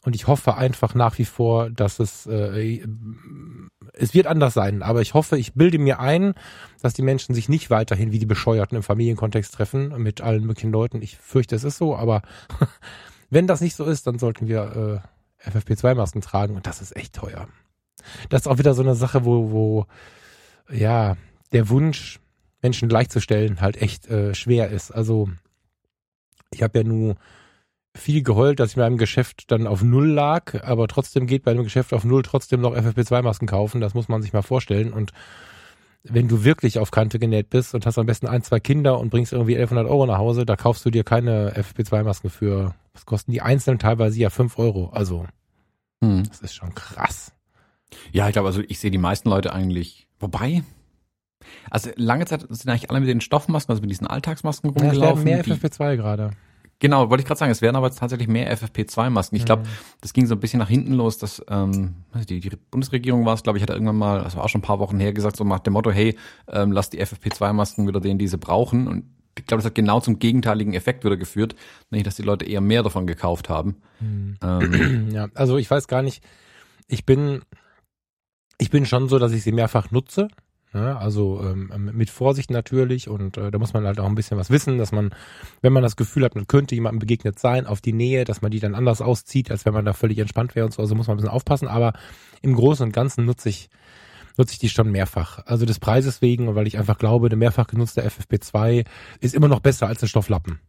[0.06, 2.86] Und ich hoffe einfach nach wie vor, dass es, äh,
[3.94, 4.84] es wird anders sein.
[4.84, 6.34] Aber ich hoffe, ich bilde mir ein,
[6.82, 10.72] dass die Menschen sich nicht weiterhin wie die Bescheuerten im Familienkontext treffen mit allen möglichen
[10.72, 11.02] Leuten.
[11.02, 12.22] Ich fürchte, es ist so, aber
[13.30, 15.02] wenn das nicht so ist, dann sollten wir
[15.46, 17.48] äh, FFP2-Masken tragen und das ist echt teuer.
[18.30, 19.86] Das ist auch wieder so eine Sache, wo, wo
[20.70, 21.16] ja,
[21.54, 22.20] der Wunsch,
[22.62, 24.92] Menschen gleichzustellen, halt echt äh, schwer ist.
[24.92, 25.30] Also
[26.52, 27.16] ich habe ja nur
[27.96, 31.52] viel geheult, dass ich in meinem Geschäft dann auf Null lag, aber trotzdem geht bei
[31.52, 33.82] einem Geschäft auf Null trotzdem noch FFP2-Masken kaufen.
[33.82, 34.94] Das muss man sich mal vorstellen.
[34.94, 35.12] Und
[36.04, 39.10] wenn du wirklich auf Kante genäht bist und hast am besten ein, zwei Kinder und
[39.10, 43.32] bringst irgendwie 1100 Euro nach Hause, da kaufst du dir keine FFP2-Masken für, was kosten
[43.32, 44.90] die einzelnen teilweise ja fünf Euro.
[44.90, 45.26] Also,
[46.04, 46.24] hm.
[46.28, 47.32] das ist schon krass.
[48.12, 50.64] Ja, ich glaube, also ich sehe die meisten Leute eigentlich, wobei,
[51.70, 55.28] also lange Zeit sind eigentlich alle mit den Stoffmasken, also mit diesen Alltagsmasken rumgelaufen.
[55.28, 56.32] Ja, mehr FFP2 gerade.
[56.84, 59.38] Genau, wollte ich gerade sagen, es werden aber tatsächlich mehr FFP2-Masken.
[59.38, 59.68] Ich glaube, mhm.
[60.02, 61.96] das ging so ein bisschen nach hinten los, dass ähm,
[62.28, 64.64] die, die Bundesregierung war es, glaube ich, hat irgendwann mal, das war auch schon ein
[64.64, 66.18] paar Wochen her, gesagt, so nach dem Motto, hey,
[66.50, 68.90] ähm, lass die FFP2-Masken wieder denen, die sie brauchen.
[68.90, 69.06] Und
[69.40, 71.56] ich glaube, das hat genau zum gegenteiligen Effekt wieder geführt,
[71.90, 73.78] nämlich dass die Leute eher mehr davon gekauft haben.
[74.02, 74.36] Mhm.
[74.44, 76.22] Ähm, ja, also ich weiß gar nicht,
[76.90, 77.44] ich bin,
[78.58, 80.28] ich bin schon so, dass ich sie mehrfach nutze.
[80.74, 80.98] Ne?
[80.98, 84.50] Also ähm, mit Vorsicht natürlich und äh, da muss man halt auch ein bisschen was
[84.50, 85.14] wissen, dass man,
[85.62, 88.52] wenn man das Gefühl hat, man könnte jemandem begegnet sein auf die Nähe, dass man
[88.52, 90.82] die dann anders auszieht, als wenn man da völlig entspannt wäre und so.
[90.82, 91.68] Also muss man ein bisschen aufpassen.
[91.68, 91.94] Aber
[92.42, 93.70] im Großen und Ganzen nutze ich
[94.38, 95.46] nutze ich die schon mehrfach.
[95.46, 98.86] Also des Preises wegen, weil ich einfach glaube, eine mehrfach genutzte FFP2
[99.20, 100.60] ist immer noch besser als ein Stofflappen.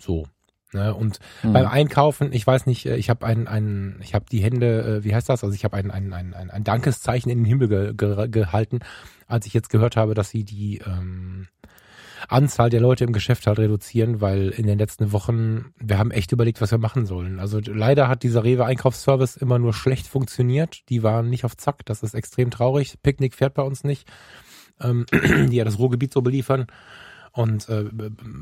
[0.00, 0.26] So.
[0.72, 0.94] Ne?
[0.94, 1.52] Und mhm.
[1.52, 5.04] beim Einkaufen, ich weiß nicht, äh, ich habe ein, ein, ich habe die Hände, äh,
[5.04, 5.42] wie heißt das?
[5.42, 8.80] Also ich habe ein, ein, ein, ein Dankeszeichen in den Himmel ge, ge, gehalten,
[9.26, 11.48] als ich jetzt gehört habe, dass sie die ähm,
[12.28, 16.32] Anzahl der Leute im Geschäft halt reduzieren, weil in den letzten Wochen, wir haben echt
[16.32, 17.38] überlegt, was wir machen sollen.
[17.38, 20.88] Also leider hat dieser Rewe-Einkaufsservice immer nur schlecht funktioniert.
[20.88, 22.98] Die waren nicht auf Zack, das ist extrem traurig.
[23.02, 24.08] Picknick fährt bei uns nicht,
[24.80, 26.66] ähm, die ja das Ruhrgebiet so beliefern.
[27.32, 27.84] Und äh,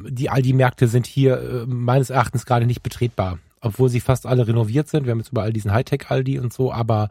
[0.09, 4.89] die Aldi-Märkte sind hier äh, meines Erachtens gerade nicht betretbar, obwohl sie fast alle renoviert
[4.89, 5.05] sind.
[5.05, 7.09] Wir haben jetzt überall diesen Hightech-Aldi und so, aber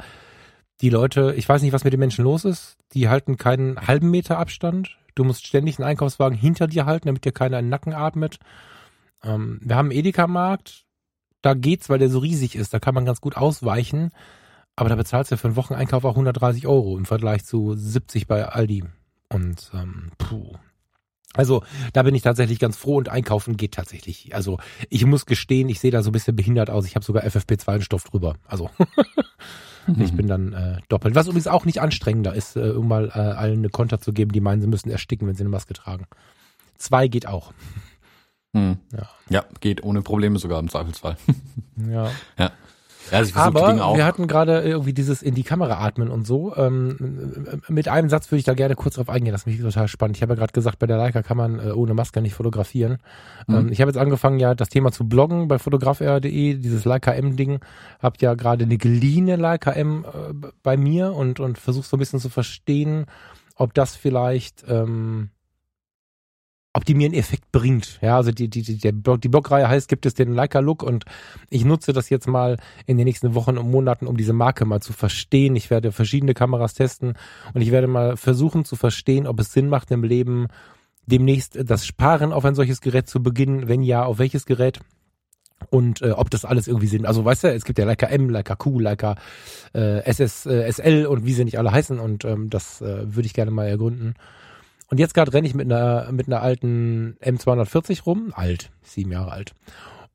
[0.81, 4.11] die Leute, ich weiß nicht, was mit den Menschen los ist, die halten keinen halben
[4.11, 4.97] Meter Abstand.
[5.15, 8.39] Du musst ständig einen Einkaufswagen hinter dir halten, damit dir keiner in den Nacken atmet.
[9.23, 10.85] Ähm, wir haben einen Edeka-Markt,
[11.41, 14.11] da geht's, weil der so riesig ist, da kann man ganz gut ausweichen.
[14.75, 18.45] Aber da bezahlst du für einen Wocheneinkauf auch 130 Euro im Vergleich zu 70 bei
[18.45, 18.83] Aldi.
[19.29, 20.53] Und ähm, puh,
[21.35, 24.33] also da bin ich tatsächlich ganz froh und einkaufen geht tatsächlich.
[24.35, 24.57] Also
[24.89, 26.85] ich muss gestehen, ich sehe da so ein bisschen behindert aus.
[26.85, 28.35] Ich habe sogar FFP2-Stoff drüber.
[28.47, 28.69] Also
[29.99, 31.15] ich bin dann äh, doppelt.
[31.15, 34.31] Was übrigens auch nicht anstrengender ist, äh, um mal äh, allen eine Konter zu geben,
[34.31, 36.05] die meinen, sie müssen ersticken, wenn sie eine Maske tragen.
[36.77, 37.53] Zwei geht auch.
[38.53, 38.77] Hm.
[38.93, 39.09] Ja.
[39.29, 41.17] ja, geht ohne Probleme sogar im Zweifelsfall.
[41.89, 42.09] ja.
[42.37, 42.51] Ja.
[43.11, 43.97] Ja, also ich Aber Dinge auch.
[43.97, 46.55] wir hatten gerade irgendwie dieses in die Kamera atmen und so.
[46.55, 49.87] Ähm, mit einem Satz würde ich da gerne kurz drauf eingehen, das ist mich total
[49.87, 50.17] spannend.
[50.17, 52.97] Ich habe ja gerade gesagt, bei der Leica kann man äh, ohne Maske nicht fotografieren.
[53.47, 53.55] Mhm.
[53.55, 57.59] Ähm, ich habe jetzt angefangen, ja, das Thema zu bloggen bei fotografr.de, dieses Leica M-Ding.
[58.01, 61.99] Hab ja gerade eine geliehene Leica M äh, bei mir und, und versuche so ein
[61.99, 63.05] bisschen zu verstehen,
[63.55, 64.65] ob das vielleicht...
[64.67, 65.29] Ähm,
[66.75, 67.99] ob die mir einen Effekt bringt.
[68.01, 71.05] Ja, also die, die, die, der Blog, die Blogreihe heißt, gibt es den Leica-Look und
[71.49, 74.81] ich nutze das jetzt mal in den nächsten Wochen und Monaten, um diese Marke mal
[74.81, 75.55] zu verstehen.
[75.55, 77.13] Ich werde verschiedene Kameras testen
[77.53, 80.47] und ich werde mal versuchen zu verstehen, ob es Sinn macht im Leben,
[81.05, 83.69] demnächst das Sparen auf ein solches Gerät zu beginnen.
[83.69, 84.81] Wenn ja, auf welches Gerät?
[85.69, 87.05] und äh, ob das alles irgendwie Sinn.
[87.05, 89.15] Also weißt du, es gibt ja Leica M, Leica Q, Leica
[89.73, 93.25] äh, SS, äh, SL und wie sie nicht alle heißen und ähm, das äh, würde
[93.25, 94.15] ich gerne mal ergründen.
[94.89, 99.31] Und jetzt gerade renne ich mit einer, mit einer alten M240 rum, alt, sieben Jahre
[99.31, 99.53] alt.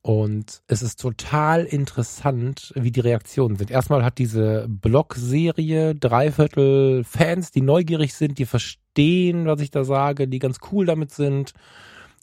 [0.02, 3.70] Und es ist total interessant, wie die Reaktionen sind.
[3.70, 10.26] Erstmal hat diese Blog-Serie dreiviertel Fans, die neugierig sind, die verstehen, was ich da sage,
[10.26, 11.52] die ganz cool damit sind,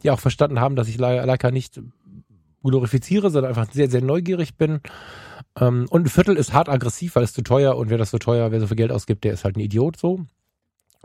[0.01, 1.79] die auch verstanden haben, dass ich Leica nicht
[2.63, 4.81] glorifiziere, sondern einfach sehr, sehr neugierig bin.
[5.60, 8.17] Ähm, und ein Viertel ist hart aggressiv, weil es zu teuer und wer das so
[8.17, 10.25] teuer, wer so viel Geld ausgibt, der ist halt ein Idiot so.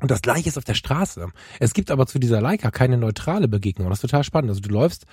[0.03, 1.29] Und das gleiche ist auf der Straße.
[1.61, 3.89] Es gibt aber zu dieser Leica keine neutrale Begegnung.
[3.89, 4.51] Das ist total spannend.
[4.51, 5.07] Also du läufst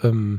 [0.00, 0.38] ähm,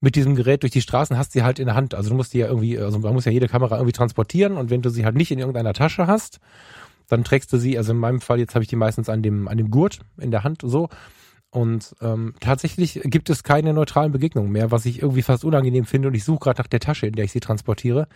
[0.00, 1.94] mit diesem Gerät durch die Straßen, hast sie halt in der Hand.
[1.94, 4.68] Also du musst die ja irgendwie, also man muss ja jede Kamera irgendwie transportieren und
[4.70, 6.40] wenn du sie halt nicht in irgendeiner Tasche hast,
[7.06, 9.46] dann trägst du sie, also in meinem Fall, jetzt habe ich die meistens an dem,
[9.46, 10.88] an dem Gurt in der Hand so.
[11.50, 16.08] Und ähm, tatsächlich gibt es keine neutralen Begegnungen mehr, was ich irgendwie fast unangenehm finde.
[16.08, 18.08] Und ich suche gerade nach der Tasche, in der ich sie transportiere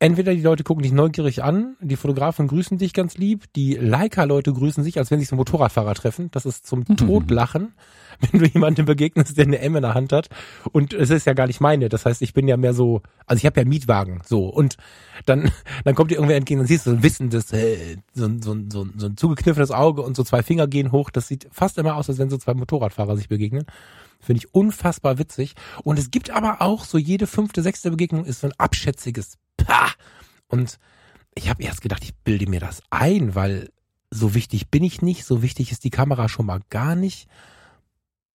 [0.00, 4.52] entweder die Leute gucken dich neugierig an, die Fotografen grüßen dich ganz lieb, die Leica-Leute
[4.52, 6.30] grüßen sich, als wenn sich so Motorradfahrer treffen.
[6.30, 6.96] Das ist zum mhm.
[6.96, 7.74] Totlachen,
[8.20, 10.28] wenn du jemandem begegnest, der eine M in der Hand hat.
[10.70, 11.88] Und es ist ja gar nicht meine.
[11.88, 14.46] Das heißt, ich bin ja mehr so, also ich habe ja Mietwagen, so.
[14.46, 14.76] Und
[15.26, 15.50] dann,
[15.84, 18.86] dann kommt dir irgendwer entgegen und siehst du so ein wissendes, äh, so, so, so,
[18.96, 21.10] so ein zugekniffenes Auge und so zwei Finger gehen hoch.
[21.10, 23.64] Das sieht fast immer aus, als wenn so zwei Motorradfahrer sich begegnen.
[24.20, 25.54] Finde ich unfassbar witzig.
[25.82, 29.90] Und es gibt aber auch so jede fünfte, sechste Begegnung ist so ein abschätziges Pah.
[30.48, 30.78] Und
[31.34, 33.70] ich habe erst gedacht, ich bilde mir das ein, weil
[34.10, 37.28] so wichtig bin ich nicht, so wichtig ist die Kamera schon mal gar nicht.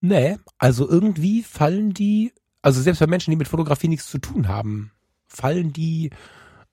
[0.02, 4.48] Nee, also irgendwie fallen die, also selbst bei Menschen, die mit Fotografie nichts zu tun
[4.48, 4.92] haben,
[5.26, 6.12] fallen die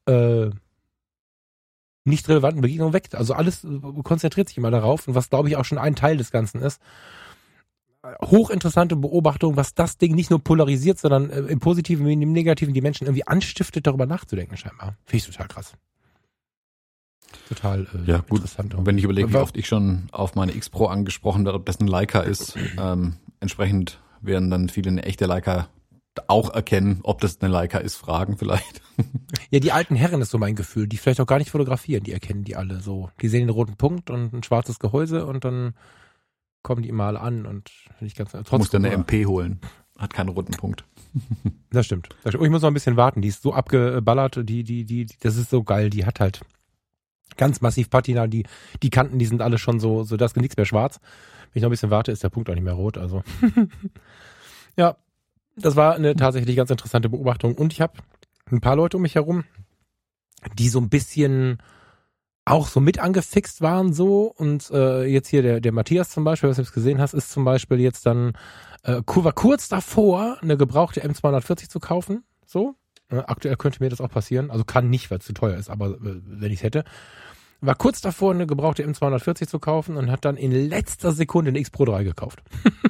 [0.06, 0.50] äh,
[2.04, 3.08] nicht relevanten Begegnungen weg.
[3.12, 3.66] Also alles
[4.04, 6.80] konzentriert sich immer darauf und was glaube ich auch schon ein Teil des Ganzen ist
[8.22, 12.74] hochinteressante Beobachtung, was das Ding nicht nur polarisiert, sondern äh, im Positiven wie im Negativen
[12.74, 14.96] die Menschen irgendwie anstiftet, darüber nachzudenken scheinbar.
[15.04, 15.74] Finde ich total krass.
[17.48, 18.38] Total äh, ja, gut.
[18.38, 18.74] interessant.
[18.74, 21.66] Und wenn ich überlege, wie oft ich schon auf meine X Pro angesprochen werde, ob
[21.66, 25.68] das ein Leica ist, ähm, entsprechend werden dann viele eine echte Leica
[26.26, 28.82] auch erkennen, ob das eine Leica ist, fragen vielleicht.
[29.50, 32.12] Ja, die alten Herren ist so mein Gefühl, die vielleicht auch gar nicht fotografieren, die
[32.12, 33.10] erkennen die alle so.
[33.22, 35.74] Die sehen den roten Punkt und ein schwarzes Gehäuse und dann
[36.62, 38.58] kommen die mal an und finde ich ganz trotzdem.
[38.58, 39.60] Muss dann eine MP holen.
[39.98, 40.84] Hat keinen runden Punkt.
[41.72, 42.08] Das stimmt.
[42.24, 42.42] das stimmt.
[42.42, 43.22] Oh, ich muss noch ein bisschen warten.
[43.22, 45.88] Die ist so abgeballert, die, die, die, das ist so geil.
[45.88, 46.40] Die hat halt
[47.36, 48.44] Ganz massiv Patina, die,
[48.82, 51.00] die Kanten, die sind alle schon so, so das nichts mehr schwarz.
[51.52, 52.98] Wenn ich noch ein bisschen warte, ist der Punkt auch nicht mehr rot.
[52.98, 53.22] Also
[54.76, 54.96] ja,
[55.56, 57.54] das war eine tatsächlich ganz interessante Beobachtung.
[57.54, 57.94] Und ich habe
[58.50, 59.44] ein paar Leute um mich herum,
[60.58, 61.58] die so ein bisschen
[62.44, 66.48] auch so mit angefixt waren so und äh, jetzt hier der, der Matthias zum Beispiel,
[66.48, 68.32] was du jetzt gesehen hast, ist zum Beispiel jetzt dann
[68.82, 72.74] äh, war kurz davor, eine gebrauchte M240 zu kaufen, so.
[73.08, 75.68] Äh, aktuell könnte mir das auch passieren, also kann nicht, weil es zu teuer ist,
[75.68, 76.84] aber äh, wenn ich es hätte.
[77.60, 81.58] War kurz davor, eine gebrauchte M240 zu kaufen und hat dann in letzter Sekunde eine
[81.58, 82.42] X Pro 3 gekauft.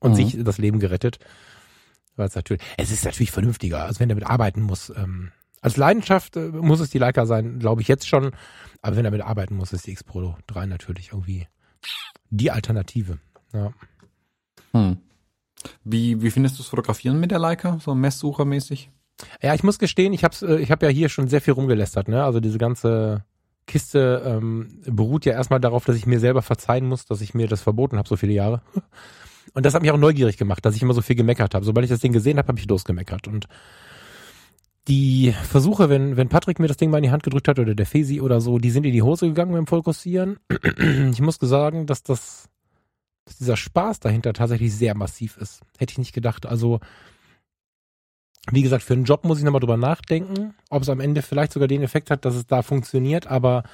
[0.00, 0.16] und mhm.
[0.16, 1.18] sich das Leben gerettet.
[2.16, 4.90] Weil es natürlich, es ist natürlich vernünftiger, als wenn er damit arbeiten muss.
[4.90, 8.32] Ähm, als Leidenschaft äh, muss es die Leica sein, glaube ich jetzt schon.
[8.82, 11.46] Aber wenn er damit arbeiten muss, ist die X Pro 3 natürlich irgendwie
[12.30, 13.18] die Alternative.
[13.52, 13.72] Ja.
[14.72, 14.98] Hm.
[15.84, 18.90] Wie, wie findest du das Fotografieren mit der Leica, so messsuchermäßig?
[19.42, 22.08] Ja, ich muss gestehen, ich habe äh, ich hab ja hier schon sehr viel rumgelästert.
[22.08, 22.22] Ne?
[22.22, 23.24] Also diese ganze
[23.66, 27.48] Kiste ähm, beruht ja erstmal darauf, dass ich mir selber verzeihen muss, dass ich mir
[27.48, 28.62] das verboten habe so viele Jahre.
[29.54, 31.64] Und das hat mich auch neugierig gemacht, dass ich immer so viel gemeckert habe.
[31.64, 33.28] Sobald ich das Ding gesehen habe, habe ich losgemeckert.
[33.28, 33.46] Und
[34.88, 37.74] die Versuche, wenn, wenn Patrick mir das Ding mal in die Hand gedrückt hat oder
[37.74, 40.38] der Fesi oder so, die sind in die Hose gegangen beim Fokussieren.
[41.12, 42.48] Ich muss sagen, dass das,
[43.24, 45.60] dass dieser Spaß dahinter tatsächlich sehr massiv ist.
[45.78, 46.46] Hätte ich nicht gedacht.
[46.46, 46.80] Also,
[48.50, 51.52] wie gesagt, für einen Job muss ich nochmal drüber nachdenken, ob es am Ende vielleicht
[51.52, 53.64] sogar den Effekt hat, dass es da funktioniert, aber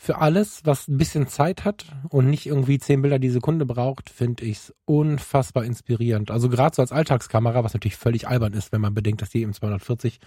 [0.00, 4.10] für alles, was ein bisschen Zeit hat und nicht irgendwie zehn Bilder die Sekunde braucht,
[4.10, 6.30] finde ich es unfassbar inspirierend.
[6.30, 9.42] Also gerade so als Alltagskamera, was natürlich völlig albern ist, wenn man bedenkt, dass die
[9.42, 10.20] im 240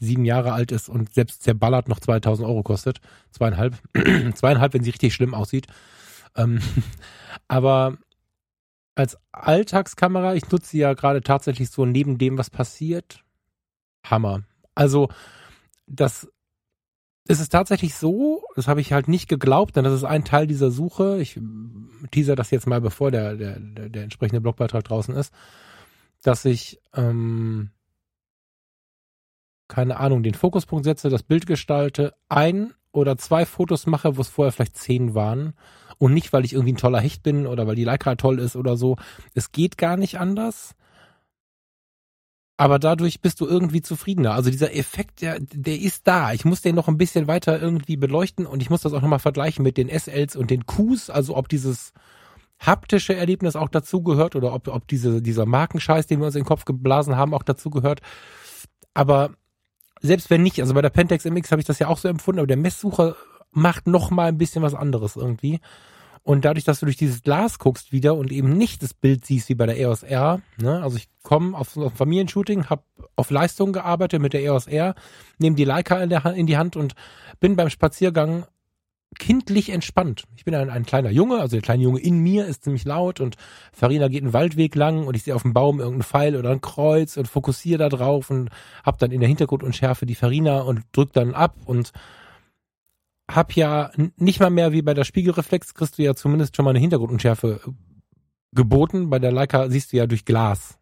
[0.00, 3.00] sieben Jahre alt ist und selbst zerballert noch 2000 Euro kostet.
[3.30, 3.76] Zweieinhalb.
[4.34, 5.66] Zweieinhalb, wenn sie richtig schlimm aussieht.
[6.34, 6.60] Ähm,
[7.48, 7.98] aber
[8.94, 13.22] als Alltagskamera, ich nutze sie ja gerade tatsächlich so neben dem, was passiert.
[14.04, 14.42] Hammer.
[14.74, 15.10] Also,
[15.86, 16.28] das
[17.28, 20.46] ist es tatsächlich so, das habe ich halt nicht geglaubt, denn das ist ein Teil
[20.46, 21.20] dieser Suche.
[21.20, 21.38] Ich
[22.10, 25.32] teaser das jetzt mal, bevor der, der, der, der entsprechende Blogbeitrag draußen ist,
[26.22, 27.70] dass ich, ähm,
[29.68, 34.28] keine Ahnung, den Fokuspunkt setze, das Bild gestalte, ein oder zwei Fotos mache, wo es
[34.28, 35.52] vorher vielleicht zehn waren.
[35.98, 38.56] Und nicht, weil ich irgendwie ein toller Hecht bin oder weil die Leica toll ist
[38.56, 38.96] oder so.
[39.34, 40.74] Es geht gar nicht anders
[42.60, 44.34] aber dadurch bist du irgendwie zufriedener.
[44.34, 46.32] Also dieser Effekt, der, der ist da.
[46.32, 49.20] Ich muss den noch ein bisschen weiter irgendwie beleuchten und ich muss das auch nochmal
[49.20, 51.92] vergleichen mit den SLs und den Qs, also ob dieses
[52.58, 56.48] haptische Erlebnis auch dazugehört oder ob, ob diese, dieser Markenscheiß, den wir uns in den
[56.48, 58.00] Kopf geblasen haben, auch dazugehört.
[58.92, 59.30] Aber
[60.00, 62.40] selbst wenn nicht, also bei der Pentax MX habe ich das ja auch so empfunden,
[62.40, 63.14] aber der Messsucher
[63.52, 65.60] macht noch mal ein bisschen was anderes irgendwie.
[66.28, 69.48] Und dadurch, dass du durch dieses Glas guckst wieder und eben nicht das Bild siehst
[69.48, 70.82] wie bei der EOS R, ne?
[70.82, 72.82] also ich komme auf, auf ein Familienshooting, habe
[73.16, 74.94] auf Leistung gearbeitet mit der EOS R,
[75.38, 76.94] nehme die Leica in, der, in die Hand und
[77.40, 78.44] bin beim Spaziergang
[79.18, 80.24] kindlich entspannt.
[80.36, 83.20] Ich bin ein, ein kleiner Junge, also der kleine Junge in mir ist ziemlich laut
[83.20, 83.36] und
[83.72, 86.60] Farina geht einen Waldweg lang und ich sehe auf dem Baum irgendeinen Pfeil oder ein
[86.60, 88.50] Kreuz und fokussiere da drauf und
[88.84, 91.92] hab dann in der Hintergrundunschärfe die Farina und drück dann ab und
[93.30, 96.70] hab ja nicht mal mehr wie bei der Spiegelreflex kriegst du ja zumindest schon mal
[96.70, 97.60] eine Hintergrundunschärfe
[98.52, 99.10] geboten.
[99.10, 100.78] Bei der Leica siehst du ja durch Glas.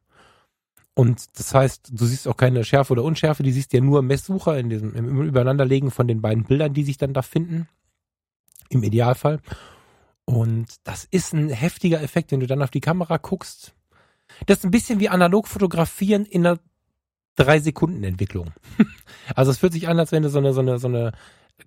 [0.94, 4.06] Und das heißt, du siehst auch keine Schärfe oder Unschärfe, die siehst ja nur im
[4.06, 7.68] Messsucher in diesem im Übereinanderlegen von den beiden Bildern, die sich dann da finden.
[8.70, 9.40] Im Idealfall.
[10.24, 13.74] Und das ist ein heftiger Effekt, wenn du dann auf die Kamera guckst.
[14.46, 16.58] Das ist ein bisschen wie analog fotografieren in einer
[17.36, 18.52] drei Sekunden Entwicklung.
[19.36, 21.12] also es fühlt sich an, als wenn du so eine, so eine, so eine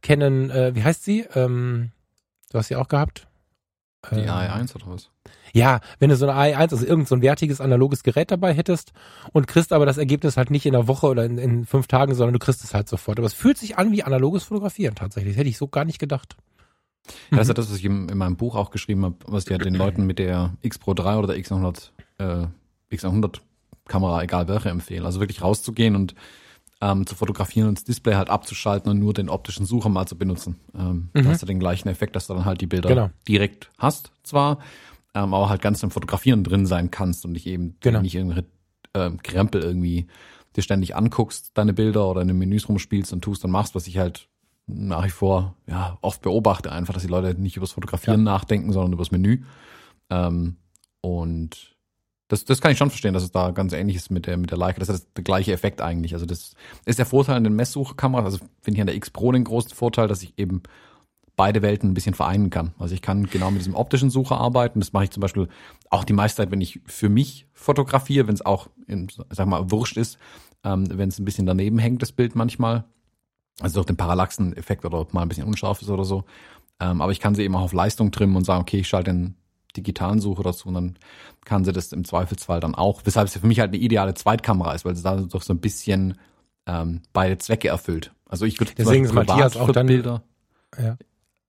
[0.01, 1.25] Canon, äh, wie heißt sie?
[1.35, 1.91] Ähm,
[2.51, 3.27] du hast sie auch gehabt?
[4.11, 5.09] Die ähm, AE1 oder was?
[5.51, 8.93] Ja, wenn du so eine AE1, also irgend so ein wertiges analoges Gerät dabei hättest
[9.33, 12.15] und kriegst aber das Ergebnis halt nicht in einer Woche oder in, in fünf Tagen,
[12.15, 13.17] sondern du kriegst es halt sofort.
[13.17, 15.33] Aber es fühlt sich an wie analoges Fotografieren tatsächlich.
[15.33, 16.37] Das hätte ich so gar nicht gedacht.
[17.31, 19.57] Das ist ja das, was ich in meinem Buch auch geschrieben habe, was ich ja
[19.57, 22.47] den Leuten mit der X Pro 3 oder der X100, äh,
[22.91, 23.39] X100
[23.87, 25.05] Kamera, egal welche, empfehle.
[25.05, 26.13] Also wirklich rauszugehen und
[26.81, 30.17] ähm, zu fotografieren und das Display halt abzuschalten und nur den optischen Sucher mal zu
[30.17, 30.59] benutzen.
[30.73, 31.23] Ähm, mhm.
[31.23, 33.09] Da hast du den gleichen Effekt, dass du dann halt die Bilder genau.
[33.27, 34.59] direkt hast, zwar,
[35.13, 38.01] ähm, aber halt ganz im Fotografieren drin sein kannst und nicht eben genau.
[38.01, 38.45] nicht irgendwelche
[38.93, 40.07] äh, Krempel irgendwie
[40.55, 43.87] dir ständig anguckst, deine Bilder oder in den Menüs rumspielst und tust und machst, was
[43.87, 44.27] ich halt
[44.67, 48.31] nach wie vor ja oft beobachte, einfach, dass die Leute nicht übers Fotografieren ja.
[48.31, 49.43] nachdenken, sondern übers Menü.
[50.09, 50.57] Ähm,
[51.01, 51.75] und
[52.29, 54.51] das, das kann ich schon verstehen, dass es da ganz ähnlich ist mit der, mit
[54.51, 54.79] der Leica.
[54.79, 56.13] Das ist der gleiche Effekt eigentlich.
[56.13, 56.53] Also das
[56.85, 58.25] ist der Vorteil an den Messsuchkameras.
[58.25, 60.61] Also finde ich an der X Pro den großen Vorteil, dass ich eben
[61.35, 62.73] beide Welten ein bisschen vereinen kann.
[62.77, 64.79] Also ich kann genau mit diesem optischen Sucher arbeiten.
[64.79, 65.49] Das mache ich zum Beispiel
[65.89, 69.71] auch die meiste Zeit, wenn ich für mich fotografiere, wenn es auch, in, sag mal,
[69.71, 70.19] wurscht ist,
[70.63, 72.83] ähm, wenn es ein bisschen daneben hängt, das Bild manchmal.
[73.59, 76.25] Also durch den Parallaxen-Effekt oder mal ein bisschen unscharf ist oder so.
[76.79, 79.11] Ähm, aber ich kann sie eben auch auf Leistung trimmen und sagen, okay, ich schalte
[79.11, 79.35] den
[79.75, 80.99] digitalen Suche dazu und dann
[81.45, 84.73] kann sie das im Zweifelsfall dann auch, weshalb es für mich halt eine ideale Zweitkamera
[84.73, 86.17] ist, weil sie da doch so ein bisschen
[86.65, 88.11] ähm, beide Zwecke erfüllt.
[88.27, 90.23] Also ich würde Deswegen ist Matthias auch dann Bilder,
[90.77, 90.97] ja.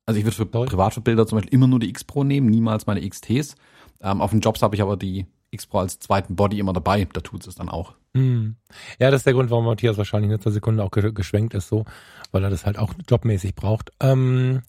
[0.06, 2.48] also ich würde für privat für Bilder zum Beispiel immer nur die X Pro nehmen,
[2.48, 3.56] niemals meine XTs.
[4.02, 7.06] Ähm, auf den Jobs habe ich aber die X Pro als zweiten Body immer dabei,
[7.12, 7.94] da tut es dann auch.
[8.14, 8.56] Hm.
[8.98, 11.85] Ja, das ist der Grund, warum Matthias wahrscheinlich in letzter Sekunde auch geschwenkt ist, so,
[12.33, 13.92] weil er das halt auch jobmäßig braucht.
[14.00, 14.62] Ähm,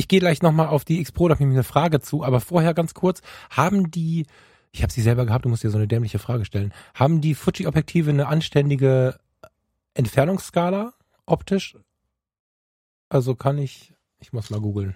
[0.00, 2.40] ich gehe gleich nochmal auf die X Pro, da habe ich eine Frage zu, aber
[2.40, 4.26] vorher ganz kurz, haben die,
[4.72, 7.34] ich habe sie selber gehabt, du musst dir so eine dämliche Frage stellen, haben die
[7.34, 9.20] Fuji-Objektive eine anständige
[9.92, 10.94] Entfernungsskala
[11.26, 11.76] optisch?
[13.10, 14.94] Also kann ich, ich muss mal googeln.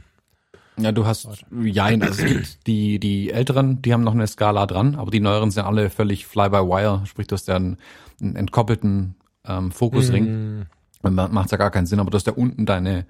[0.79, 1.29] Ja, du hast,
[1.63, 5.21] ja, also es gibt die, die älteren, die haben noch eine Skala dran, aber die
[5.21, 7.77] neueren sind alle völlig fly-by-wire, sprich, du hast ja einen,
[8.23, 10.61] einen entkoppelten ähm, Fokusring.
[10.61, 10.67] Mm.
[11.03, 13.05] Macht ja gar keinen Sinn, aber du hast ja unten deine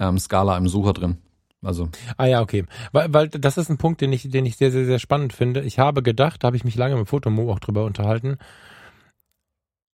[0.00, 1.18] ähm, Skala im Sucher drin.
[1.66, 1.88] Also.
[2.16, 2.64] Ah ja, okay.
[2.92, 5.62] Weil, weil das ist ein Punkt, den ich, den ich sehr, sehr, sehr spannend finde.
[5.62, 8.38] Ich habe gedacht, da habe ich mich lange mit Fotomo auch drüber unterhalten.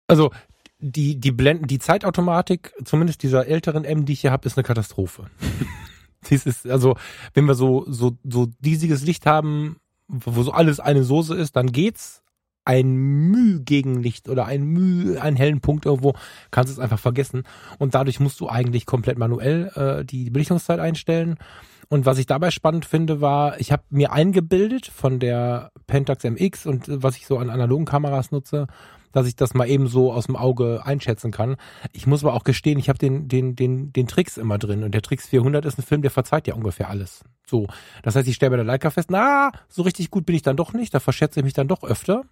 [0.07, 0.31] Also
[0.79, 4.63] die, die Blenden, die Zeitautomatik, zumindest dieser älteren M, die ich hier habe, ist eine
[4.63, 5.29] Katastrophe.
[6.29, 6.97] Dies ist, also,
[7.33, 9.77] wenn wir so, so, so diesiges Licht haben,
[10.07, 12.23] wo so alles eine Soße ist, dann geht's.
[12.67, 16.13] Ein Müh Gegenlicht oder ein Müh, einen hellen Punkt irgendwo,
[16.51, 17.43] kannst du es einfach vergessen.
[17.79, 21.37] Und dadurch musst du eigentlich komplett manuell äh, die Belichtungszeit einstellen.
[21.89, 26.65] Und was ich dabei spannend finde, war, ich habe mir eingebildet von der Pentax MX
[26.65, 28.67] und was ich so an analogen Kameras nutze,
[29.13, 31.55] dass ich das mal eben so aus dem Auge einschätzen kann.
[31.93, 34.93] Ich muss aber auch gestehen, ich habe den, den, den, den Tricks immer drin und
[34.93, 37.23] der Tricks 400 ist ein Film, der verzeiht ja ungefähr alles.
[37.45, 37.67] So,
[38.03, 40.57] das heißt, ich stelle bei der Leica fest, na, so richtig gut bin ich dann
[40.57, 42.23] doch nicht, da verschätze ich mich dann doch öfter.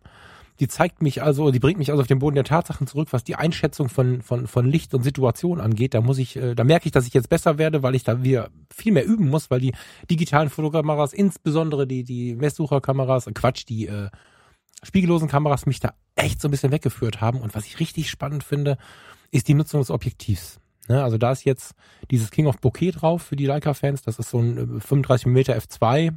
[0.60, 3.24] Die zeigt mich also, die bringt mich also auf den Boden der Tatsachen zurück, was
[3.24, 5.94] die Einschätzung von, von, von Licht und Situation angeht.
[5.94, 8.24] Da muss ich, äh, da merke ich, dass ich jetzt besser werde, weil ich da
[8.24, 9.74] wieder viel mehr üben muss, weil die
[10.10, 14.10] digitalen Fotokameras, insbesondere die, die Messsucherkameras, Quatsch, die äh,
[14.84, 17.41] spiegellosen Kameras mich da echt so ein bisschen weggeführt haben.
[17.41, 18.78] Und was ich richtig spannend finde,
[19.32, 20.60] ist die Nutzung des Objektivs.
[20.88, 21.74] Ne, also da ist jetzt
[22.12, 24.04] dieses King of Bokeh drauf für die Leica-Fans.
[24.04, 26.13] Das ist so ein 35 mm f2.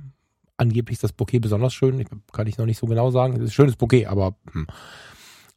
[0.58, 1.98] Angeblich das Bokeh besonders schön.
[1.98, 3.34] Ich, kann ich noch nicht so genau sagen.
[3.34, 4.66] Es ist ein schönes Bokeh, aber hm.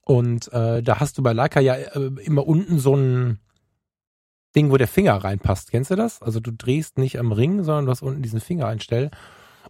[0.06, 3.40] und äh, da hast du bei Leica ja äh, immer unten so ein
[4.56, 5.72] Ding, wo der Finger reinpasst.
[5.72, 6.22] Kennst du das?
[6.22, 9.12] Also du drehst nicht am Ring, sondern du hast unten diesen Finger einstell.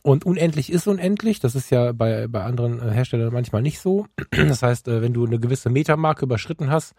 [0.04, 1.40] Und unendlich ist unendlich.
[1.40, 4.08] Das ist ja bei, bei anderen äh, Herstellern manchmal nicht so.
[4.32, 6.94] Das heißt, äh, wenn du eine gewisse Metermarke überschritten hast,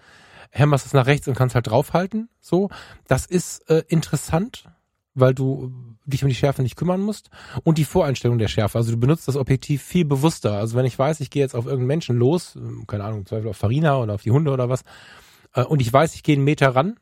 [0.50, 2.28] hämmerst es nach rechts und kannst halt draufhalten.
[2.40, 2.70] So,
[3.08, 4.64] das ist äh, interessant,
[5.14, 5.72] weil du
[6.04, 7.30] dich um die Schärfe nicht kümmern musst.
[7.64, 8.78] Und die Voreinstellung der Schärfe.
[8.78, 10.54] Also du benutzt das Objektiv viel bewusster.
[10.54, 13.36] Also wenn ich weiß, ich gehe jetzt auf irgendeinen Menschen los, ähm, keine Ahnung, zum
[13.36, 14.84] Beispiel auf Farina oder auf die Hunde oder was,
[15.68, 16.96] und ich weiß, ich gehe einen Meter ran,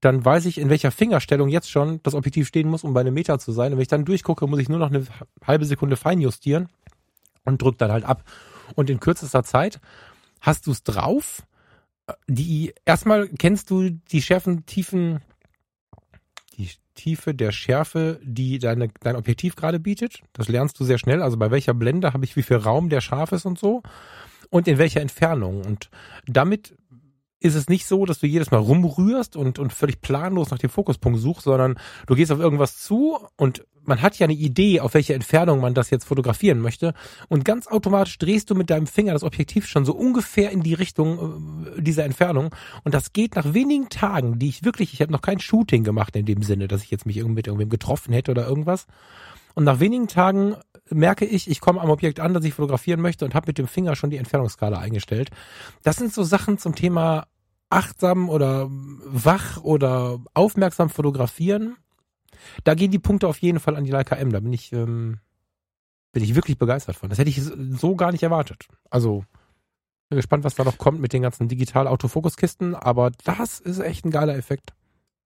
[0.00, 3.14] dann weiß ich, in welcher Fingerstellung jetzt schon das Objektiv stehen muss, um bei einem
[3.14, 3.72] Meter zu sein.
[3.72, 5.06] Und wenn ich dann durchgucke, muss ich nur noch eine
[5.46, 6.68] halbe Sekunde fein justieren
[7.44, 8.24] und drück dann halt ab.
[8.74, 9.80] Und in kürzester Zeit
[10.40, 11.44] hast du es drauf.
[12.26, 15.31] Die erstmal kennst du die Schärfen, Tiefen, die
[16.94, 20.22] Tiefe der Schärfe, die deine, dein Objektiv gerade bietet.
[20.32, 21.22] Das lernst du sehr schnell.
[21.22, 23.82] Also bei welcher Blende habe ich wie viel Raum der scharf ist und so.
[24.50, 25.62] Und in welcher Entfernung.
[25.62, 25.88] Und
[26.26, 26.74] damit
[27.42, 30.70] ist es nicht so, dass du jedes Mal rumrührst und, und völlig planlos nach dem
[30.70, 31.76] Fokuspunkt suchst, sondern
[32.06, 35.74] du gehst auf irgendwas zu und man hat ja eine Idee, auf welche Entfernung man
[35.74, 36.94] das jetzt fotografieren möchte.
[37.28, 40.74] Und ganz automatisch drehst du mit deinem Finger das Objektiv schon so ungefähr in die
[40.74, 42.54] Richtung äh, dieser Entfernung.
[42.84, 46.14] Und das geht nach wenigen Tagen, die ich wirklich, ich habe noch kein Shooting gemacht
[46.16, 48.86] in dem Sinne, dass ich jetzt mich irgendwie mit irgendwem getroffen hätte oder irgendwas.
[49.54, 50.56] Und nach wenigen Tagen
[50.88, 53.68] merke ich, ich komme am Objekt an, das ich fotografieren möchte und habe mit dem
[53.68, 55.30] Finger schon die Entfernungsskala eingestellt.
[55.82, 57.26] Das sind so Sachen zum Thema
[57.72, 61.76] achtsam oder wach oder aufmerksam fotografieren.
[62.64, 64.32] Da gehen die Punkte auf jeden Fall an die Leica M.
[64.32, 65.18] Da bin ich, ähm,
[66.12, 67.08] bin ich wirklich begeistert von.
[67.08, 68.66] Das hätte ich so gar nicht erwartet.
[68.90, 69.24] Also,
[70.08, 74.04] bin gespannt, was da noch kommt mit den ganzen digital Autofokuskisten, aber das ist echt
[74.04, 74.74] ein geiler Effekt.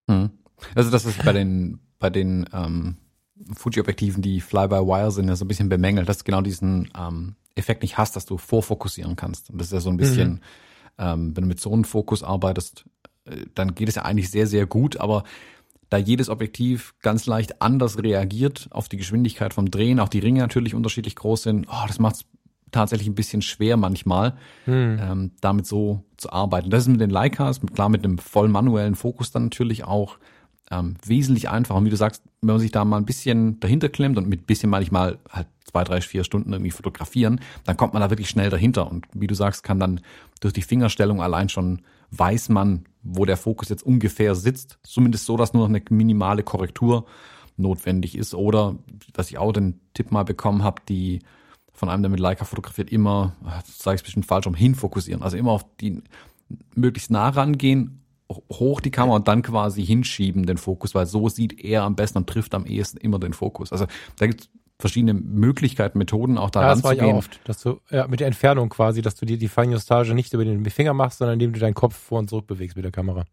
[0.08, 0.30] Hm.
[0.74, 2.96] Also das ist bei den bei den ähm,
[3.54, 7.82] Fuji-Objektiven, die Fly-by-Wire sind, ja so ein bisschen bemängelt, dass du genau diesen ähm, Effekt
[7.82, 9.50] nicht hast, dass du vorfokussieren kannst.
[9.50, 10.40] Und das ist ja so ein bisschen mhm
[10.98, 12.84] ähm, wenn du mit so einem Fokus arbeitest,
[13.24, 15.24] äh, dann geht es ja eigentlich sehr, sehr gut, aber
[15.88, 20.40] da jedes Objektiv ganz leicht anders reagiert auf die Geschwindigkeit vom Drehen, auch die Ringe
[20.40, 22.24] natürlich unterschiedlich groß sind, oh, das macht es
[22.72, 24.98] tatsächlich ein bisschen schwer manchmal, hm.
[25.00, 26.70] ähm, damit so zu arbeiten.
[26.70, 30.18] Das ist mit den Leicas, klar mit einem voll manuellen Fokus dann natürlich auch
[30.70, 31.78] ähm, wesentlich einfacher.
[31.78, 34.46] Und wie du sagst, wenn man sich da mal ein bisschen dahinter klemmt und mit
[34.46, 38.50] bisschen manchmal halt zwei, drei, vier Stunden irgendwie fotografieren, dann kommt man da wirklich schnell
[38.50, 38.90] dahinter.
[38.90, 40.00] Und wie du sagst, kann dann
[40.40, 44.78] durch die Fingerstellung allein schon weiß man, wo der Fokus jetzt ungefähr sitzt.
[44.82, 47.06] Zumindest so, dass nur noch eine minimale Korrektur
[47.56, 48.34] notwendig ist.
[48.34, 48.76] Oder,
[49.14, 51.20] was ich auch den Tipp mal bekommen habe, die
[51.72, 55.22] von einem, der mit Leica fotografiert, immer, sage ich bestimmt falsch, um hinfokussieren.
[55.22, 56.02] Also immer auf die
[56.74, 61.64] möglichst nah rangehen, hoch die Kamera und dann quasi hinschieben den Fokus, weil so sieht
[61.64, 63.72] er am besten und trifft am ehesten immer den Fokus.
[63.72, 63.86] Also
[64.18, 64.48] da gibt
[64.78, 68.20] verschiedene Möglichkeiten, Methoden auch da ja, das war ich auch oft, dass du ja, mit
[68.20, 71.52] der Entfernung quasi, dass du dir die Feinjustage nicht über den Finger machst, sondern indem
[71.52, 73.24] du deinen Kopf vor und zurück bewegst mit der Kamera.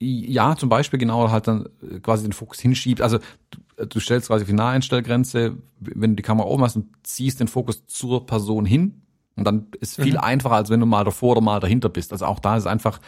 [0.00, 1.68] Ja, zum Beispiel genau halt dann
[2.02, 3.00] quasi den Fokus hinschiebt.
[3.00, 3.18] Also
[3.50, 7.40] du, du stellst quasi auf die Naheinstellgrenze, wenn du die Kamera oben hast und ziehst
[7.40, 9.02] den Fokus zur Person hin.
[9.36, 10.20] Und dann ist viel mhm.
[10.20, 12.12] einfacher, als wenn du mal davor oder mal dahinter bist.
[12.12, 13.00] Also auch da ist einfach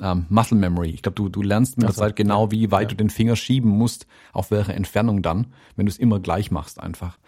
[0.00, 0.90] ähm, Muscle Memory.
[0.90, 2.88] Ich glaube, du, du lernst mit also, der Zeit genau, wie weit ja.
[2.88, 6.80] du den Finger schieben musst, auf welche Entfernung dann, wenn du es immer gleich machst
[6.80, 7.18] einfach.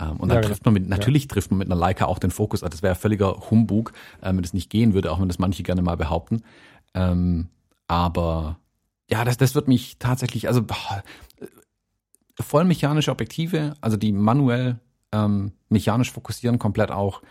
[0.00, 1.28] Ähm, und dann ja, trifft man mit, natürlich ja.
[1.28, 2.62] trifft man mit einer Leica auch den Fokus.
[2.62, 5.62] Also das wäre völliger Humbug, äh, wenn das nicht gehen würde, auch wenn das manche
[5.62, 6.42] gerne mal behaupten.
[6.94, 7.48] Ähm,
[7.86, 8.58] aber
[9.10, 11.02] ja, das, das wird mich tatsächlich, also boah,
[12.40, 14.78] voll mechanische Objektive, also die manuell
[15.12, 17.22] ähm, mechanisch fokussieren, komplett auch,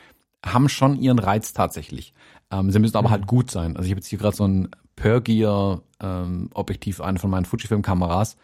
[0.54, 2.14] haben schon ihren Reiz tatsächlich.
[2.52, 3.14] Ähm, sie müssen aber mhm.
[3.14, 3.76] halt gut sein.
[3.76, 8.38] Also ich habe jetzt hier gerade so ein Per-Gear ähm, Objektiv, eine von meinen Fujifilm-Kameras.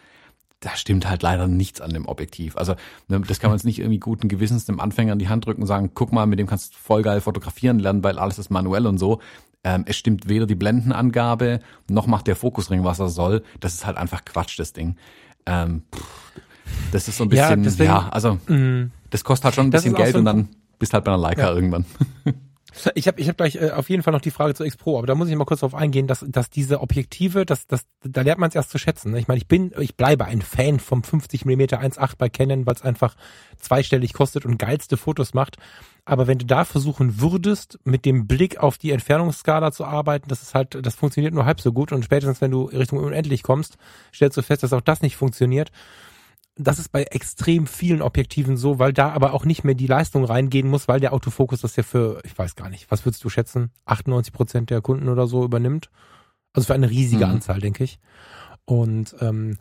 [0.60, 2.56] Da stimmt halt leider nichts an dem Objektiv.
[2.56, 2.76] Also
[3.08, 5.62] ne, das kann man jetzt nicht irgendwie guten Gewissens dem Anfänger in die Hand drücken
[5.62, 8.50] und sagen, guck mal, mit dem kannst du voll geil fotografieren lernen, weil alles ist
[8.50, 9.20] manuell und so.
[9.66, 13.44] Ähm, es stimmt weder die Blendenangabe, noch macht der Fokusring, was er soll.
[13.60, 14.96] Das ist halt einfach Quatsch, das Ding.
[15.46, 16.34] Ähm, pff,
[16.92, 18.90] das ist so ein bisschen, ja, deswegen, ja also mh.
[19.10, 20.50] das kostet halt schon ein bisschen Geld so ein und dann
[20.80, 21.54] bist halt bei einer Leica ja.
[21.54, 21.86] irgendwann.
[22.96, 24.98] Ich habe ich hab gleich äh, auf jeden Fall noch die Frage zu X Pro,
[24.98, 28.22] aber da muss ich mal kurz darauf eingehen, dass, dass diese Objektive, dass, dass, da
[28.22, 29.12] lernt man es erst zu schätzen.
[29.12, 29.20] Ne?
[29.20, 32.74] Ich meine, ich bin, ich bleibe ein Fan vom 50 mm 1.8 bei Canon, weil
[32.74, 33.16] es einfach
[33.60, 35.58] zweistellig kostet und geilste Fotos macht.
[36.06, 40.42] Aber wenn du da versuchen würdest, mit dem Blick auf die Entfernungsskala zu arbeiten, das
[40.42, 43.78] ist halt, das funktioniert nur halb so gut und spätestens wenn du Richtung unendlich kommst,
[44.14, 45.72] stellst du fest, dass auch das nicht funktioniert
[46.56, 50.24] das ist bei extrem vielen Objektiven so, weil da aber auch nicht mehr die Leistung
[50.24, 53.30] reingehen muss, weil der Autofokus das ja für, ich weiß gar nicht, was würdest du
[53.30, 55.90] schätzen, 98 Prozent der Kunden oder so übernimmt.
[56.54, 57.34] Also für eine riesige mhm.
[57.34, 58.00] Anzahl, denke ich.
[58.66, 59.58] Und ähm,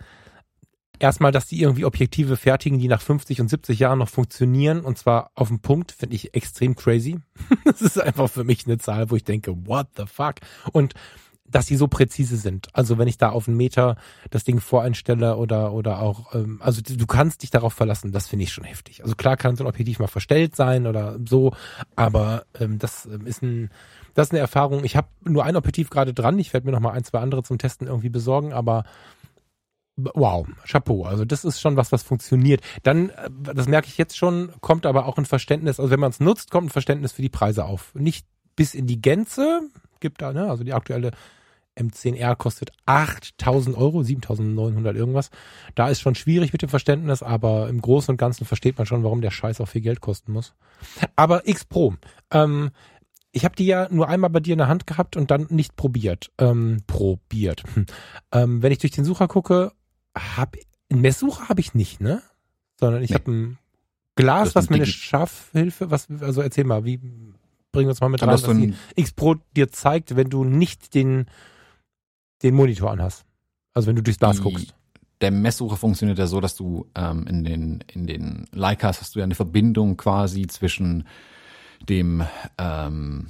[0.98, 4.98] erstmal, dass die irgendwie Objektive fertigen, die nach 50 und 70 Jahren noch funktionieren und
[4.98, 7.18] zwar auf dem Punkt, finde ich extrem crazy.
[7.64, 10.34] das ist einfach für mich eine Zahl, wo ich denke, what the fuck?
[10.72, 10.94] Und
[11.54, 12.68] dass sie so präzise sind.
[12.72, 13.96] Also wenn ich da auf einen Meter
[14.30, 18.44] das Ding voreinstelle oder oder auch, ähm, also du kannst dich darauf verlassen, das finde
[18.44, 19.02] ich schon heftig.
[19.02, 21.52] Also klar kann so ein Objektiv mal verstellt sein oder so,
[21.96, 23.70] aber ähm, das ähm, ist ein
[24.14, 24.84] das ist eine Erfahrung.
[24.84, 26.38] Ich habe nur ein Objektiv gerade dran.
[26.38, 28.84] Ich werde mir noch mal ein, zwei andere zum Testen irgendwie besorgen, aber
[29.96, 31.04] wow, Chapeau.
[31.04, 32.62] Also das ist schon was, was funktioniert.
[32.82, 36.10] Dann, äh, das merke ich jetzt schon, kommt aber auch ein Verständnis, also wenn man
[36.10, 37.94] es nutzt, kommt ein Verständnis für die Preise auf.
[37.94, 38.26] Nicht
[38.56, 39.62] bis in die Gänze,
[40.00, 41.12] gibt da, ne, also die aktuelle
[41.78, 45.30] M10R kostet 8000 Euro, 7900 irgendwas.
[45.74, 49.04] Da ist schon schwierig mit dem Verständnis, aber im Großen und Ganzen versteht man schon,
[49.04, 50.54] warum der Scheiß auch viel Geld kosten muss.
[51.16, 51.94] Aber X Pro,
[52.30, 52.70] ähm,
[53.32, 55.76] ich habe die ja nur einmal bei dir in der Hand gehabt und dann nicht
[55.76, 56.30] probiert.
[56.38, 57.62] Ähm, probiert.
[57.74, 57.86] Hm.
[58.32, 59.72] Ähm, wenn ich durch den Sucher gucke,
[60.14, 60.56] hab
[60.90, 62.22] einen Messsucher habe ich nicht, ne?
[62.78, 63.16] Sondern ich nee.
[63.16, 63.58] habe ein
[64.14, 68.20] Glas, was mir eine Scharfhilfe, was, also erzähl mal, wie bringen wir uns mal mit
[68.20, 71.26] rein, was die X Pro dir zeigt, wenn du nicht den
[72.42, 73.24] den Monitor anhast.
[73.74, 74.74] Also wenn du durchs Glas guckst.
[75.20, 79.20] Der Messsucher funktioniert ja so, dass du ähm, in den in den Leicas hast du
[79.20, 81.06] ja eine Verbindung quasi zwischen
[81.88, 82.24] dem
[82.58, 83.28] ähm,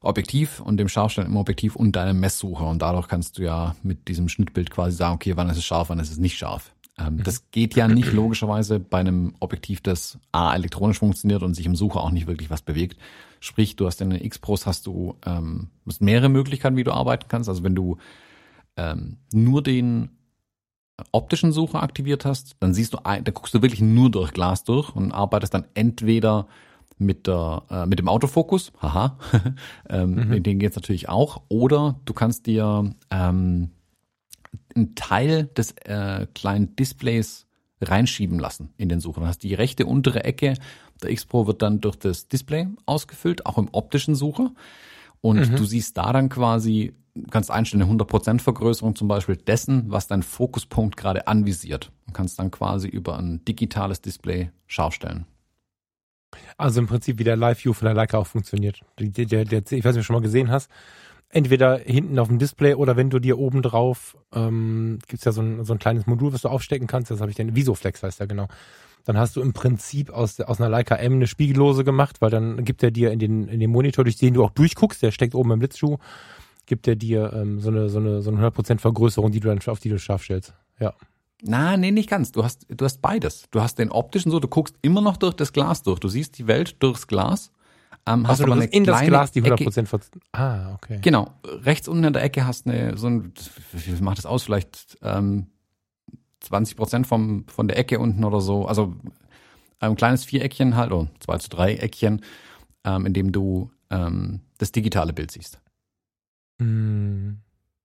[0.00, 4.08] Objektiv und dem Scharfstellen im Objektiv und deinem Messsucher und dadurch kannst du ja mit
[4.08, 6.72] diesem Schnittbild quasi sagen, okay, wann ist es scharf, wann ist es nicht scharf.
[6.98, 7.22] Ähm, mhm.
[7.24, 11.76] Das geht ja nicht logischerweise bei einem Objektiv, das A elektronisch funktioniert und sich im
[11.76, 12.98] Sucher auch nicht wirklich was bewegt.
[13.40, 17.26] Sprich, du hast in den X-Pros hast du ähm, hast mehrere Möglichkeiten, wie du arbeiten
[17.28, 17.48] kannst.
[17.48, 17.98] Also wenn du
[18.76, 20.10] ähm, nur den
[21.12, 24.94] optischen Sucher aktiviert hast, dann siehst du, da guckst du wirklich nur durch Glas durch
[24.94, 26.46] und arbeitest dann entweder
[26.98, 29.18] mit der äh, mit dem Autofokus, haha,
[29.90, 30.42] ähm, mhm.
[30.42, 33.70] den geht's natürlich auch, oder du kannst dir ähm,
[34.74, 37.46] einen Teil des äh, kleinen Displays
[37.82, 39.20] reinschieben lassen in den Sucher.
[39.20, 40.54] Dann hast die rechte untere Ecke
[41.02, 44.52] der X Pro wird dann durch das Display ausgefüllt, auch im optischen Sucher.
[45.20, 45.56] Und mhm.
[45.56, 46.94] du siehst da dann quasi
[47.30, 51.90] kannst einstellen eine 100% Vergrößerung zum Beispiel dessen, was dein Fokuspunkt gerade anvisiert.
[52.06, 55.26] Und kannst dann quasi über ein digitales Display scharf stellen.
[56.58, 58.80] Also im Prinzip wie der Live-View von der Leica auch funktioniert.
[58.98, 60.70] Der, der, der, ich weiß nicht, ob du schon mal gesehen hast.
[61.28, 65.42] Entweder hinten auf dem Display oder wenn du dir oben drauf, ähm, gibt ja so
[65.42, 67.10] ein, so ein kleines Modul, was du aufstecken kannst.
[67.10, 68.48] Das habe ich den, Visoflex heißt der genau.
[69.04, 72.64] Dann hast du im Prinzip aus, aus einer Leica M eine Spiegellose gemacht, weil dann
[72.64, 75.34] gibt er dir in den, in den Monitor, durch den du auch durchguckst, der steckt
[75.34, 75.98] oben im Blitzschuh,
[76.66, 79.60] gibt er dir ähm, so eine so eine so eine 100% Vergrößerung, die du dann
[79.66, 80.54] auf die du scharf stellst.
[80.80, 80.92] Ja.
[81.42, 82.32] Na, nee, nicht ganz.
[82.32, 83.44] Du hast, du hast beides.
[83.50, 86.00] Du hast den optischen so, du guckst immer noch durch das Glas durch.
[86.00, 87.52] Du siehst die Welt durchs Glas.
[88.06, 90.20] Ähm, hast also aber eine in das Glas die 100% Ecke.
[90.32, 90.98] Ah, okay.
[91.02, 91.32] Genau.
[91.44, 93.32] Rechts unten in der Ecke hast eine, so ein,
[93.72, 94.44] wie macht das aus?
[94.44, 95.48] Vielleicht ähm,
[96.40, 98.66] 20 Prozent vom, von der Ecke unten oder so.
[98.66, 98.94] Also
[99.80, 102.22] ein kleines Viereckchen halt, oder zwei zu drei Eckchen,
[102.84, 105.60] ähm, in dem du ähm, das digitale Bild siehst.
[106.60, 107.40] Hm.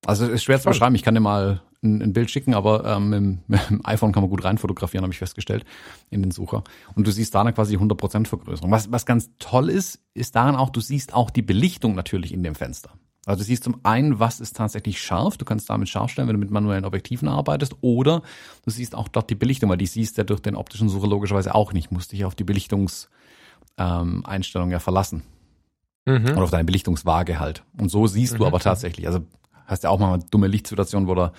[0.05, 0.95] Also es ist schwer zu beschreiben.
[0.95, 4.29] Ich kann dir mal ein, ein Bild schicken, aber ähm, mit, dem iPhone kann man
[4.29, 5.65] gut rein fotografieren, habe ich festgestellt,
[6.09, 6.63] in den Sucher.
[6.95, 8.71] Und du siehst da dann quasi 100% Vergrößerung.
[8.71, 12.43] Was, was ganz toll ist, ist daran auch, du siehst auch die Belichtung natürlich in
[12.43, 12.91] dem Fenster.
[13.25, 15.37] Also du siehst zum einen, was ist tatsächlich scharf.
[15.37, 17.75] Du kannst damit scharf stellen, wenn du mit manuellen Objektiven arbeitest.
[17.81, 18.23] Oder
[18.65, 21.07] du siehst auch dort die Belichtung, weil die siehst du ja durch den optischen Sucher
[21.07, 21.91] logischerweise auch nicht.
[21.91, 25.21] Musst dich auf die Belichtungseinstellung ähm, ja verlassen.
[26.07, 26.31] Mhm.
[26.31, 27.63] Oder auf deine Belichtungswaage halt.
[27.77, 28.37] Und so siehst mhm.
[28.39, 29.05] du aber tatsächlich.
[29.05, 29.19] Also
[29.71, 31.33] hast ja auch mal eine dumme Lichtsituation, wo der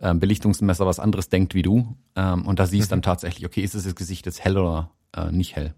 [0.00, 1.96] ähm, Belichtungsmesser was anderes denkt wie du.
[2.14, 2.96] Ähm, und da siehst mhm.
[2.96, 5.74] dann tatsächlich, okay, ist das Gesicht jetzt hell oder äh, nicht hell.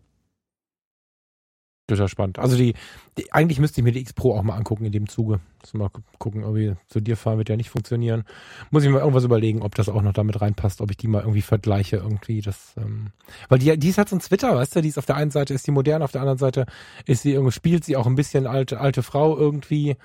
[1.89, 2.39] Total spannend.
[2.39, 2.75] Also die,
[3.17, 5.41] die, eigentlich müsste ich mir die X Pro auch mal angucken in dem Zuge.
[5.73, 5.89] mal
[6.19, 8.25] gucken, irgendwie zu dir fahren wird ja nicht funktionieren.
[8.71, 11.21] Muss ich mir irgendwas überlegen, ob das auch noch damit reinpasst, ob ich die mal
[11.21, 12.43] irgendwie vergleiche irgendwie.
[12.43, 13.13] Das, ähm,
[13.49, 15.31] weil die, die ist halt so ein Twitter, weißt du, die ist auf der einen
[15.31, 16.67] Seite ist die modern, auf der anderen Seite
[17.07, 19.97] ist sie irgendwie, spielt sie auch ein bisschen alte, alte Frau irgendwie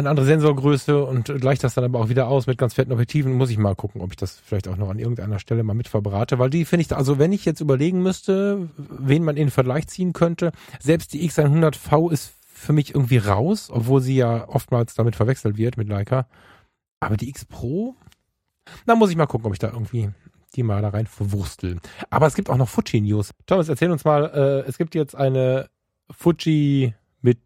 [0.00, 3.32] eine andere Sensorgröße und gleicht das dann aber auch wieder aus mit ganz fetten Objektiven.
[3.32, 5.88] Muss ich mal gucken, ob ich das vielleicht auch noch an irgendeiner Stelle mal mit
[5.88, 9.50] verbrate, weil die finde ich, also wenn ich jetzt überlegen müsste, wen man in den
[9.50, 14.94] Vergleich ziehen könnte, selbst die X100V ist für mich irgendwie raus, obwohl sie ja oftmals
[14.94, 16.26] damit verwechselt wird mit Leica.
[17.00, 17.94] Aber die X Pro,
[18.86, 20.10] da muss ich mal gucken, ob ich da irgendwie
[20.54, 21.78] die mal da rein verwurstel.
[22.10, 23.32] Aber es gibt auch noch Fuji News.
[23.46, 25.68] Thomas, erzähl uns mal, äh, es gibt jetzt eine
[26.10, 27.38] Fuji mit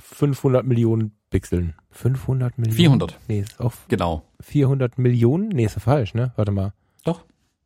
[0.00, 1.74] 500 Millionen Pixeln.
[1.90, 2.76] 500 Millionen?
[2.76, 3.18] 400.
[3.26, 4.22] Nee, ist auch genau.
[4.38, 5.48] 400 Millionen?
[5.48, 6.32] Nee, ist ja falsch, ne?
[6.36, 6.74] Warte mal.
[7.02, 7.24] Doch.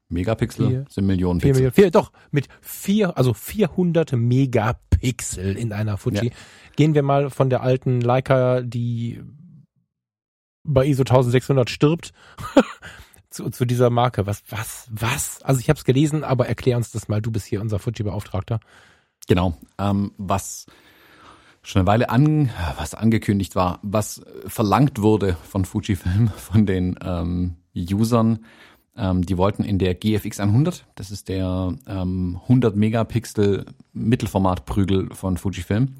[0.08, 1.52] Megapixel vier, sind Millionen Pixel.
[1.52, 6.28] Millionen, vier, doch, mit vier, also 400 Megapixel in einer Fuji.
[6.28, 6.32] Ja.
[6.76, 9.20] Gehen wir mal von der alten Leica, die
[10.64, 12.14] bei ISO 1600 stirbt,
[13.28, 14.26] zu, zu dieser Marke.
[14.26, 15.42] Was, was, was?
[15.42, 17.20] Also ich habe es gelesen, aber erklär uns das mal.
[17.20, 18.60] Du bist hier unser Fuji-Beauftragter.
[19.26, 19.58] Genau.
[19.78, 20.64] Ähm, was
[21.68, 27.56] schon eine Weile an, was angekündigt war, was verlangt wurde von Fujifilm, von den ähm,
[27.76, 28.44] Usern.
[28.96, 35.36] Ähm, die wollten in der GFX 100, das ist der ähm, 100 Megapixel Mittelformatprügel von
[35.36, 35.96] Fujifilm,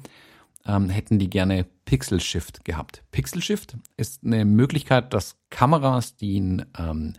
[0.65, 3.03] ähm, hätten die gerne Pixel Shift gehabt.
[3.11, 7.13] Pixel Shift ist eine Möglichkeit, dass Kameras, die ein ähm,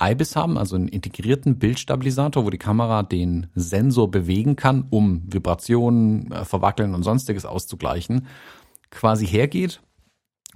[0.00, 6.30] IBIS haben, also einen integrierten Bildstabilisator, wo die Kamera den Sensor bewegen kann, um Vibrationen,
[6.30, 8.26] äh, Verwackeln und sonstiges auszugleichen,
[8.90, 9.80] quasi hergeht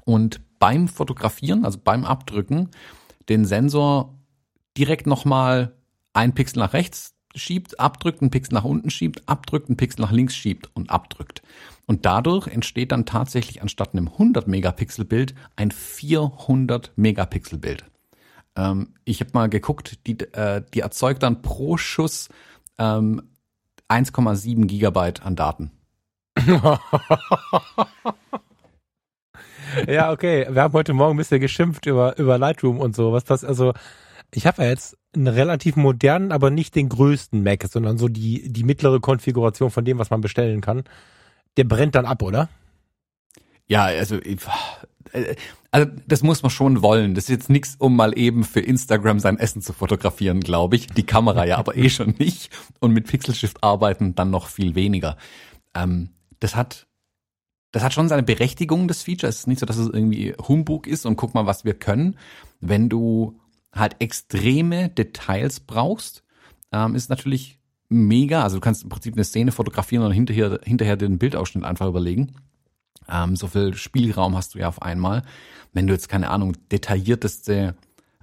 [0.05, 2.68] und beim Fotografieren, also beim Abdrücken,
[3.28, 4.14] den Sensor
[4.76, 5.74] direkt nochmal
[6.12, 10.12] ein Pixel nach rechts schiebt, abdrückt, einen Pixel nach unten schiebt, abdrückt, einen Pixel nach
[10.12, 11.43] links schiebt und abdrückt.
[11.86, 17.84] Und dadurch entsteht dann tatsächlich anstatt einem 100 Megapixel Bild ein 400 Megapixel Bild.
[18.57, 22.29] Ähm, ich habe mal geguckt, die, äh, die erzeugt dann pro Schuss
[22.79, 23.23] ähm,
[23.89, 25.71] 1,7 Gigabyte an Daten.
[29.87, 30.47] ja, okay.
[30.51, 33.13] Wir haben heute Morgen ein bisschen geschimpft über, über Lightroom und so.
[33.13, 33.75] Was das, also,
[34.35, 38.51] ich habe ja jetzt einen relativ modernen, aber nicht den größten Mac, sondern so die,
[38.51, 40.85] die mittlere Konfiguration von dem, was man bestellen kann.
[41.59, 42.49] Der brennt dann ab, oder?
[43.67, 44.19] Ja, also
[45.71, 47.15] also das muss man schon wollen.
[47.15, 50.87] Das ist jetzt nichts, um mal eben für Instagram sein Essen zu fotografieren, glaube ich.
[50.89, 52.51] Die Kamera ja aber eh schon nicht.
[52.81, 55.17] Und mit Pixel Shift arbeiten dann noch viel weniger.
[55.75, 56.11] Ähm,
[56.41, 56.87] das hat
[57.73, 59.31] das hat schon seine Berechtigung, das Feature.
[59.31, 62.19] Es ist nicht so, dass es irgendwie Humbug ist und guck mal, was wir können.
[62.61, 63.41] Wenn du
[63.73, 66.23] halt extreme Details brauchst,
[66.71, 67.59] ähm, ist natürlich
[67.89, 68.43] mega.
[68.43, 72.35] Also du kannst im Prinzip eine Szene fotografieren und hinterher, hinterher den Bildausschnitt einfach überlegen.
[73.09, 75.23] Ähm, so viel Spielraum hast du ja auf einmal.
[75.73, 77.75] Wenn du jetzt, keine Ahnung, detaillierteste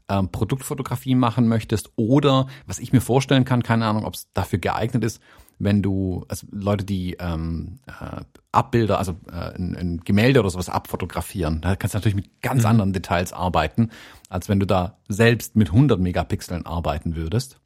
[0.10, 4.60] ähm, Produktfotografie machen möchtest oder was ich mir vorstellen kann, keine Ahnung, ob es dafür
[4.60, 5.22] geeignet ist,
[5.60, 8.22] wenn du, also Leute, die ähm, äh,
[8.52, 12.64] Abbilder, also äh, ein, ein Gemälde oder sowas abfotografieren, da kannst du natürlich mit ganz
[12.64, 12.70] mhm.
[12.70, 13.90] anderen Details arbeiten,
[14.30, 17.60] als wenn du da selbst mit 100 Megapixeln arbeiten würdest.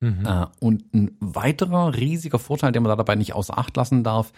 [0.00, 0.24] Mhm.
[0.24, 4.32] Äh, und ein weiterer riesiger Vorteil, den man da dabei nicht außer Acht lassen darf,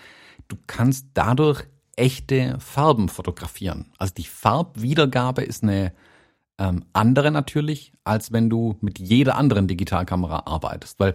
[0.49, 1.65] du kannst dadurch
[2.01, 3.93] echte Farben fotografieren.
[3.99, 5.93] Also die Farbwiedergabe ist eine
[6.59, 10.99] ähm, andere natürlich, als wenn du mit jeder anderen Digitalkamera arbeitest.
[10.99, 11.15] Weil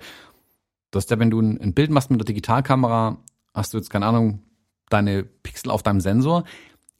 [0.91, 3.17] du hast ja, wenn du ein, ein Bild machst mit der Digitalkamera,
[3.53, 4.43] hast du jetzt keine Ahnung,
[4.89, 6.43] deine Pixel auf deinem Sensor.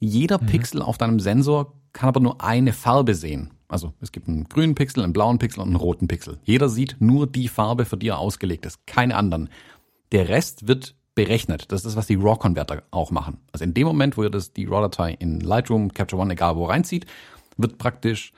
[0.00, 0.46] Jeder mhm.
[0.46, 3.52] Pixel auf deinem Sensor kann aber nur eine Farbe sehen.
[3.68, 6.38] Also es gibt einen grünen Pixel, einen blauen Pixel und einen roten Pixel.
[6.42, 9.48] Jeder sieht nur die Farbe, für die er ausgelegt ist, keine anderen.
[10.12, 11.72] Der Rest wird berechnet.
[11.72, 13.38] Das ist das, was die RAW-Converter auch machen.
[13.50, 16.66] Also in dem Moment, wo ihr das, die RAW-Datei in Lightroom, Capture One, egal wo
[16.66, 17.06] reinzieht,
[17.56, 18.32] wird praktisch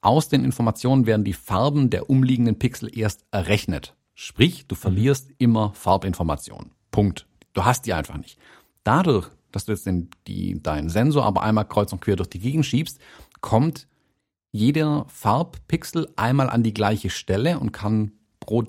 [0.00, 3.94] aus den Informationen werden die Farben der umliegenden Pixel erst errechnet.
[4.14, 6.70] Sprich, du verlierst immer Farbinformationen.
[6.90, 7.26] Punkt.
[7.52, 8.38] Du hast die einfach nicht.
[8.84, 12.38] Dadurch, dass du jetzt den, die, deinen Sensor aber einmal kreuz und quer durch die
[12.38, 12.98] Gegend schiebst,
[13.40, 13.88] kommt
[14.52, 18.64] jeder Farbpixel einmal an die gleiche Stelle und kann pro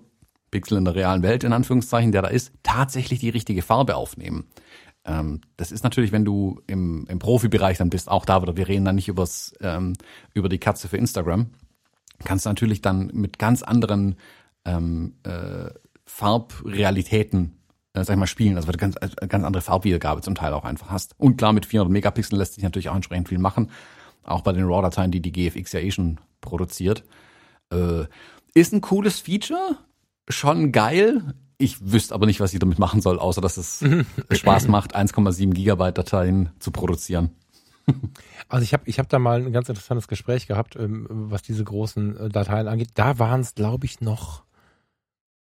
[0.51, 4.45] Pixel in der realen Welt, in Anführungszeichen, der da ist, tatsächlich die richtige Farbe aufnehmen.
[5.05, 8.67] Ähm, das ist natürlich, wenn du im, im Profibereich dann bist, auch da wieder, wir
[8.67, 9.93] reden dann nicht übers, ähm,
[10.33, 11.47] über die Katze für Instagram,
[12.23, 14.15] kannst du natürlich dann mit ganz anderen
[14.65, 15.71] ähm, äh,
[16.05, 17.57] Farbrealitäten
[17.93, 20.53] äh, sag ich mal, spielen, also weil du ganz, äh, ganz andere Farbwiedergabe zum Teil
[20.53, 21.19] auch einfach hast.
[21.19, 23.71] Und klar, mit 400 Megapixeln lässt sich natürlich auch entsprechend viel machen,
[24.23, 27.03] auch bei den RAW-Dateien, die die GFX ja eh schon produziert.
[27.71, 28.05] Äh,
[28.53, 29.77] ist ein cooles Feature,
[30.27, 31.33] schon geil.
[31.57, 33.85] Ich wüsste aber nicht, was ich damit machen soll, außer dass es
[34.31, 37.31] Spaß macht, 1,7 Gigabyte Dateien zu produzieren.
[38.47, 41.63] Also ich habe ich hab da mal ein ganz interessantes Gespräch gehabt, ähm, was diese
[41.63, 42.89] großen äh, Dateien angeht.
[42.95, 44.43] Da waren es, glaube ich, noch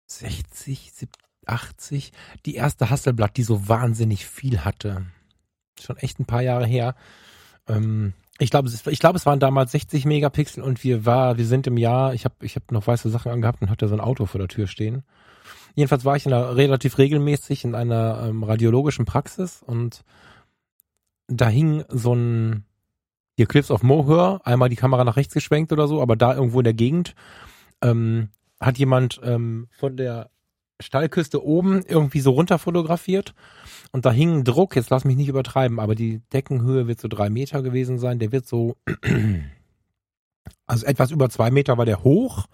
[0.08, 2.12] 60, 70, 80.
[2.46, 5.06] Die erste Hasselblatt, die so wahnsinnig viel hatte.
[5.80, 6.96] Schon echt ein paar Jahre her.
[7.68, 8.14] Ähm,
[8.44, 11.78] ich glaube, ich glaube, es waren damals 60 Megapixel und wir war, wir sind im
[11.78, 14.40] Jahr, ich habe ich hab noch weiße Sachen angehabt und hatte so ein Auto vor
[14.40, 15.04] der Tür stehen.
[15.76, 20.04] Jedenfalls war ich in einer, relativ regelmäßig in einer ähm, radiologischen Praxis und
[21.28, 22.66] da hing so ein
[23.36, 26.60] hier Clips of Moher, einmal die Kamera nach rechts geschwenkt oder so, aber da irgendwo
[26.60, 27.16] in der Gegend
[27.82, 28.30] ähm,
[28.60, 30.30] hat jemand ähm, von der
[30.84, 33.34] Stallküste oben irgendwie so runter fotografiert
[33.94, 37.08] und da hing ein Druck, jetzt lass mich nicht übertreiben, aber die Deckenhöhe wird so
[37.08, 38.18] drei Meter gewesen sein.
[38.18, 38.76] Der wird so,
[40.66, 42.48] also etwas über zwei Meter war der hoch.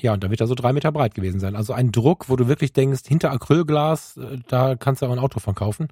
[0.00, 1.54] Ja, und da wird er so drei Meter breit gewesen sein.
[1.54, 5.18] Also ein Druck, wo du wirklich denkst, hinter Acrylglas, äh, da kannst du auch ein
[5.18, 5.88] Auto von kaufen.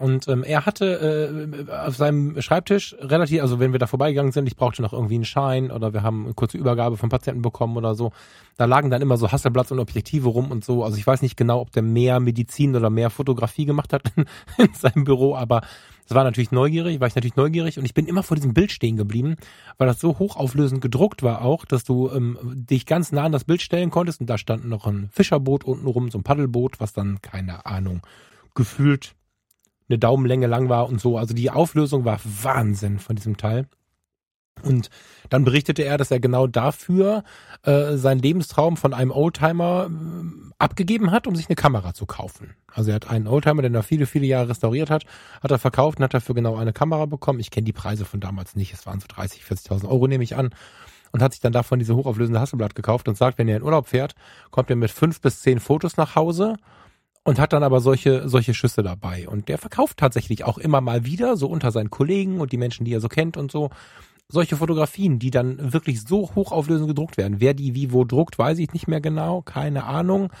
[0.00, 4.48] Und ähm, er hatte äh, auf seinem Schreibtisch relativ, also wenn wir da vorbeigegangen sind,
[4.48, 7.76] ich brauchte noch irgendwie einen Schein oder wir haben eine kurze Übergabe vom Patienten bekommen
[7.76, 8.12] oder so,
[8.56, 10.82] da lagen dann immer so Hasselblatts und Objektive rum und so.
[10.82, 14.24] Also ich weiß nicht genau, ob der mehr Medizin oder mehr Fotografie gemacht hat in,
[14.64, 15.60] in seinem Büro, aber
[16.08, 18.72] es war natürlich neugierig, war ich natürlich neugierig und ich bin immer vor diesem Bild
[18.72, 19.36] stehen geblieben,
[19.78, 23.44] weil das so hochauflösend gedruckt war auch, dass du ähm, dich ganz nah an das
[23.44, 26.92] Bild stellen konntest und da stand noch ein Fischerboot unten rum, so ein Paddelboot, was
[26.92, 28.02] dann, keine Ahnung,
[28.54, 29.14] gefühlt
[29.88, 31.18] eine Daumenlänge lang war und so.
[31.18, 33.66] Also die Auflösung war Wahnsinn von diesem Teil.
[34.62, 34.88] Und
[35.28, 37.24] dann berichtete er, dass er genau dafür
[37.62, 42.56] äh, seinen Lebenstraum von einem Oldtimer äh, abgegeben hat, um sich eine Kamera zu kaufen.
[42.72, 45.04] Also er hat einen Oldtimer, den er viele, viele Jahre restauriert hat,
[45.42, 47.40] hat er verkauft und hat dafür genau eine Kamera bekommen.
[47.40, 48.72] Ich kenne die Preise von damals nicht.
[48.72, 50.50] Es waren so 30, 40.000 Euro, nehme ich an.
[51.12, 53.88] Und hat sich dann davon diese hochauflösende Hasselblatt gekauft und sagt, wenn er in Urlaub
[53.88, 54.14] fährt,
[54.50, 56.56] kommt er mit fünf bis zehn Fotos nach Hause
[57.26, 59.28] und hat dann aber solche, solche Schüsse dabei.
[59.28, 62.84] Und der verkauft tatsächlich auch immer mal wieder, so unter seinen Kollegen und die Menschen,
[62.84, 63.70] die er so kennt und so,
[64.28, 67.40] solche Fotografien, die dann wirklich so hochauflösend gedruckt werden.
[67.40, 70.32] Wer die wie wo druckt, weiß ich nicht mehr genau, keine Ahnung.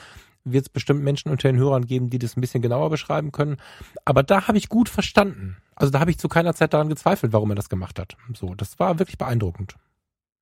[0.44, 3.56] Wird es bestimmt Menschen unter den Hörern geben, die das ein bisschen genauer beschreiben können.
[4.04, 5.56] Aber da habe ich gut verstanden.
[5.74, 8.16] Also da habe ich zu keiner Zeit daran gezweifelt, warum er das gemacht hat.
[8.32, 9.74] So, das war wirklich beeindruckend.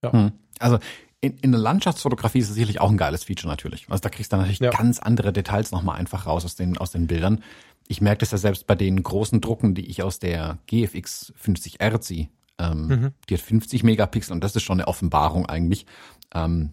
[0.03, 0.13] Ja.
[0.13, 0.33] Hm.
[0.59, 0.79] Also
[1.25, 3.87] in, in der Landschaftsfotografie ist es sicherlich auch ein geiles Feature natürlich.
[3.89, 4.71] Also da kriegst du natürlich ja.
[4.71, 7.43] ganz andere Details nochmal einfach raus aus den, aus den Bildern.
[7.89, 12.01] Ich merke das ja selbst bei den großen Drucken, die ich aus der GFX 50R
[12.01, 12.29] ziehe.
[12.59, 13.11] Ähm, mhm.
[13.29, 15.87] Die hat 50 Megapixel und das ist schon eine Offenbarung eigentlich.
[16.35, 16.73] Ähm,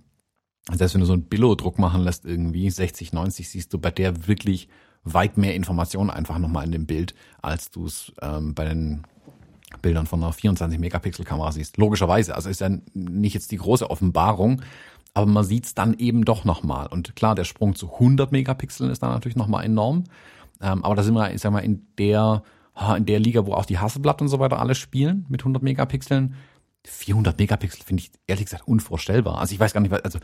[0.72, 4.28] selbst wenn du so einen Billo-Druck machen lässt, irgendwie 60, 90, siehst du bei der
[4.28, 4.68] wirklich
[5.04, 9.04] weit mehr Informationen einfach nochmal in dem Bild, als du es ähm, bei den
[9.82, 11.78] Bildern von einer 24 Megapixel Kamera siehst.
[11.78, 14.62] Logischerweise, also ist ja nicht jetzt die große Offenbarung,
[15.14, 16.88] aber man sieht es dann eben doch nochmal.
[16.88, 20.06] Und klar, der Sprung zu 100 Megapixeln ist dann natürlich nochmal enorm.
[20.62, 22.44] Ähm, aber da sind wir, ich sag mal, in der,
[22.98, 26.36] in der Liga, wo auch die Hasselblatt und so weiter alle spielen mit 100 Megapixeln.
[26.86, 29.40] 400 Megapixel finde ich ehrlich gesagt unvorstellbar.
[29.40, 30.20] Also ich weiß gar nicht, also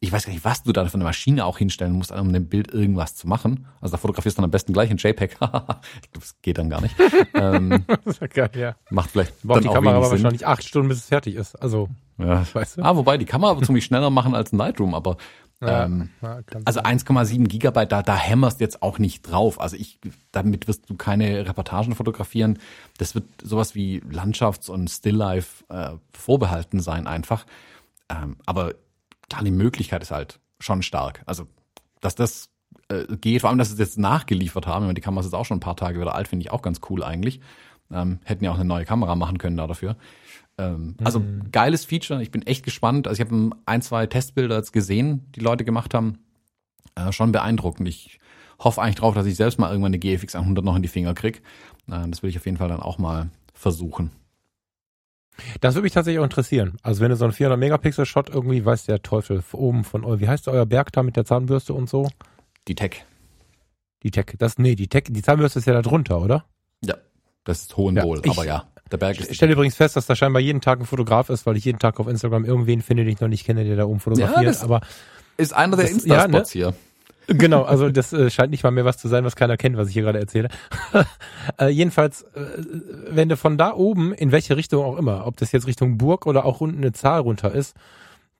[0.00, 2.48] ich weiß gar nicht, was du da für eine Maschine auch hinstellen musst, um dem
[2.48, 3.66] Bild irgendwas zu machen.
[3.80, 5.32] Also da fotografierst du dann am besten gleich in JPEG.
[5.32, 5.78] ich glaube,
[6.12, 6.94] das geht dann gar nicht.
[7.34, 8.76] ähm, das ist geil, ja.
[8.90, 11.54] Macht vielleicht Braucht die Kamera aber wahrscheinlich acht Stunden, bis es fertig ist.
[11.56, 11.88] Also,
[12.18, 12.44] ja.
[12.52, 12.82] weißt du?
[12.82, 15.16] Ah, wobei die Kamera wird ziemlich schneller machen als ein Lightroom, aber
[15.62, 19.58] ja, ähm, ja, also 1,7 Gigabyte, da, da hämmerst jetzt auch nicht drauf.
[19.58, 19.98] Also ich,
[20.30, 22.58] damit wirst du keine Reportagen fotografieren.
[22.98, 27.46] Das wird sowas wie Landschafts- und Stilllife äh, vorbehalten sein einfach.
[28.10, 28.74] Ähm, aber
[29.30, 31.22] klar, die Möglichkeit ist halt schon stark.
[31.26, 31.46] Also,
[32.00, 32.50] dass das
[32.88, 33.40] äh, geht.
[33.42, 34.94] Vor allem, dass sie es jetzt nachgeliefert haben.
[34.94, 36.80] Die Kamera ist jetzt auch schon ein paar Tage wieder alt, finde ich auch ganz
[36.90, 37.40] cool eigentlich.
[37.90, 39.96] Ähm, hätten ja auch eine neue Kamera machen können da dafür.
[40.58, 41.50] Ähm, also Mhm.
[41.52, 42.22] geiles Feature.
[42.22, 43.06] Ich bin echt gespannt.
[43.08, 46.18] Also ich habe ein, zwei Testbilder jetzt gesehen, die Leute gemacht haben.
[46.94, 47.88] Äh, schon beeindruckend.
[47.88, 48.18] Ich
[48.58, 51.14] hoffe eigentlich drauf, dass ich selbst mal irgendwann eine GFX 100 noch in die Finger
[51.14, 51.42] krieg.
[51.90, 54.10] Äh, das will ich auf jeden Fall dann auch mal versuchen.
[55.60, 56.76] Das würde mich tatsächlich auch interessieren.
[56.82, 60.28] Also wenn du so einen 400 Megapixel Shot irgendwie, weiß der Teufel oben von wie
[60.28, 62.08] heißt euer Berg da mit der Zahnbürste und so?
[62.68, 63.04] Die Tech.
[64.02, 66.44] Die Tech, das, nee, die Tech, die Zahnbürste ist ja da drunter, oder?
[66.84, 66.94] Ja,
[67.44, 68.22] das ist Hohenwohl.
[68.24, 70.80] Ja, aber ja, der Berg ist Ich stelle übrigens fest, dass da scheinbar jeden Tag
[70.80, 73.44] ein Fotograf ist, weil ich jeden Tag auf Instagram irgendwen finde, den ich noch nicht
[73.44, 74.46] kenne, der da oben fotografiert.
[74.46, 74.80] das- aber
[75.36, 76.74] ist einer der Das- ja, Insta-Spots hier.
[77.28, 79.88] Genau, also das äh, scheint nicht mal mehr was zu sein, was keiner kennt, was
[79.88, 80.48] ich hier gerade erzähle.
[81.60, 82.46] äh, jedenfalls, äh,
[83.08, 86.26] wenn du von da oben, in welche Richtung auch immer, ob das jetzt Richtung Burg
[86.26, 87.74] oder auch unten eine Zahl runter ist,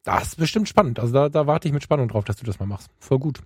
[0.04, 1.00] das ist bestimmt spannend.
[1.00, 2.88] Also da, da warte ich mit Spannung drauf, dass du das mal machst.
[3.00, 3.40] Voll gut.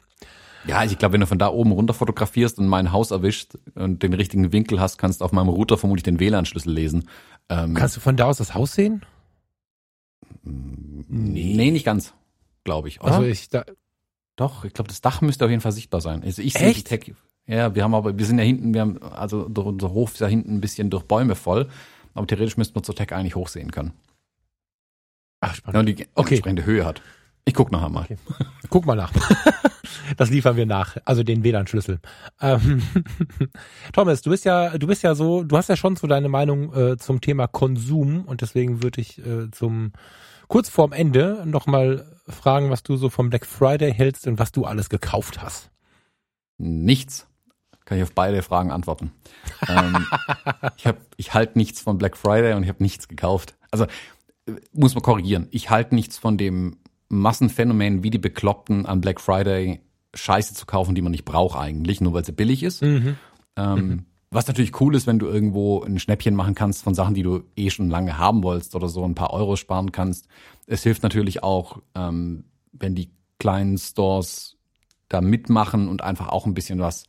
[0.66, 4.02] Ja, ich glaube, wenn du von da oben runter fotografierst und mein Haus erwischt und
[4.02, 7.08] den richtigen Winkel hast, kannst du auf meinem Router vermutlich den WLAN-Schlüssel lesen.
[7.48, 9.04] Ähm, Kannst du von da aus das Haus sehen?
[10.42, 11.54] nee.
[11.56, 12.14] nee, nicht ganz,
[12.64, 13.00] glaube ich.
[13.00, 13.28] Also Oder?
[13.28, 13.64] ich, da,
[14.40, 16.22] Doch, ich glaube, das Dach müsste auf jeden Fall sichtbar sein.
[16.24, 16.82] Also ich sehe die?
[16.82, 17.12] Tech.
[17.46, 20.26] Ja, wir haben aber, wir sind ja hinten, wir haben, also unser Hof ist ja
[20.28, 21.68] hinten ein bisschen durch Bäume voll.
[22.14, 23.92] Aber theoretisch müssten wir zur Tech eigentlich hochsehen können.
[25.40, 25.78] ach, Ja, spannend.
[25.90, 26.34] und die Okay.
[26.36, 27.02] entsprechende Höhe hat.
[27.44, 28.04] Ich guck nachher mal.
[28.04, 28.16] Okay.
[28.70, 29.12] Guck mal nach.
[30.16, 32.00] Das liefern wir nach, also den WLAN-Schlüssel.
[32.40, 32.82] Ähm,
[33.92, 36.74] Thomas, du bist ja, du bist ja so, du hast ja schon so deine Meinung
[36.74, 39.92] äh, zum Thema Konsum und deswegen würde ich äh, zum
[40.50, 44.64] kurz vorm Ende nochmal fragen, was du so vom Black Friday hältst und was du
[44.64, 45.70] alles gekauft hast.
[46.58, 47.28] Nichts.
[47.84, 49.12] Kann ich auf beide Fragen antworten.
[49.68, 50.06] ähm,
[50.76, 53.54] ich hab, ich halte nichts von Black Friday und ich habe nichts gekauft.
[53.70, 53.84] Also
[54.46, 55.46] äh, muss man korrigieren.
[55.52, 56.78] Ich halte nichts von dem
[57.08, 59.80] Massenphänomen, wie die Bekloppten an Black Friday
[60.14, 62.82] Scheiße zu kaufen, die man nicht braucht eigentlich, nur weil sie billig ist.
[63.56, 67.24] Ähm, Was natürlich cool ist, wenn du irgendwo ein Schnäppchen machen kannst von Sachen, die
[67.24, 70.28] du eh schon lange haben wolltest oder so ein paar Euro sparen kannst.
[70.66, 73.10] Es hilft natürlich auch, ähm, wenn die
[73.40, 74.56] kleinen Stores
[75.08, 77.06] da mitmachen und einfach auch ein bisschen was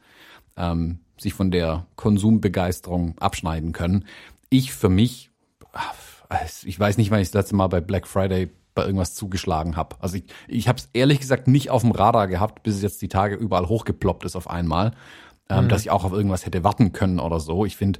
[0.57, 4.05] ähm, sich von der Konsumbegeisterung abschneiden können.
[4.49, 5.29] Ich für mich,
[6.65, 9.97] ich weiß nicht, wann ich das letzte Mal bei Black Friday bei irgendwas zugeschlagen habe.
[9.99, 13.01] Also ich, ich habe es ehrlich gesagt nicht auf dem Radar gehabt, bis es jetzt
[13.01, 14.93] die Tage überall hochgeploppt ist auf einmal,
[15.51, 17.65] ähm, dass ich auch auf irgendwas hätte warten können oder so.
[17.65, 17.99] Ich finde,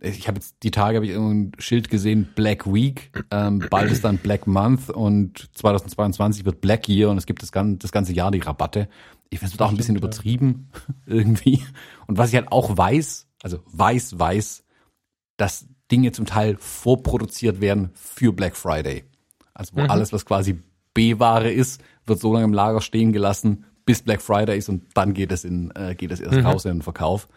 [0.00, 4.04] ich habe jetzt die Tage habe ich irgendein Schild gesehen, Black Week, ähm, bald ist
[4.04, 8.12] dann Black Month und 2022 wird Black Year und es gibt das ganze, das ganze
[8.12, 8.88] Jahr die Rabatte.
[9.30, 10.08] Ich finde es wird auch ein bisschen Stimmt, ja.
[10.08, 10.68] übertrieben
[11.06, 11.62] irgendwie.
[12.06, 14.64] Und was ich halt auch weiß, also weiß, weiß,
[15.36, 19.04] dass Dinge zum Teil vorproduziert werden für Black Friday.
[19.54, 19.90] Also wo Mhm.
[19.90, 20.58] alles, was quasi
[20.94, 25.14] B-Ware ist, wird so lange im Lager stehen gelassen, bis Black Friday ist und dann
[25.14, 26.46] geht es in, äh, geht es erst Mhm.
[26.46, 27.28] raus in den Verkauf.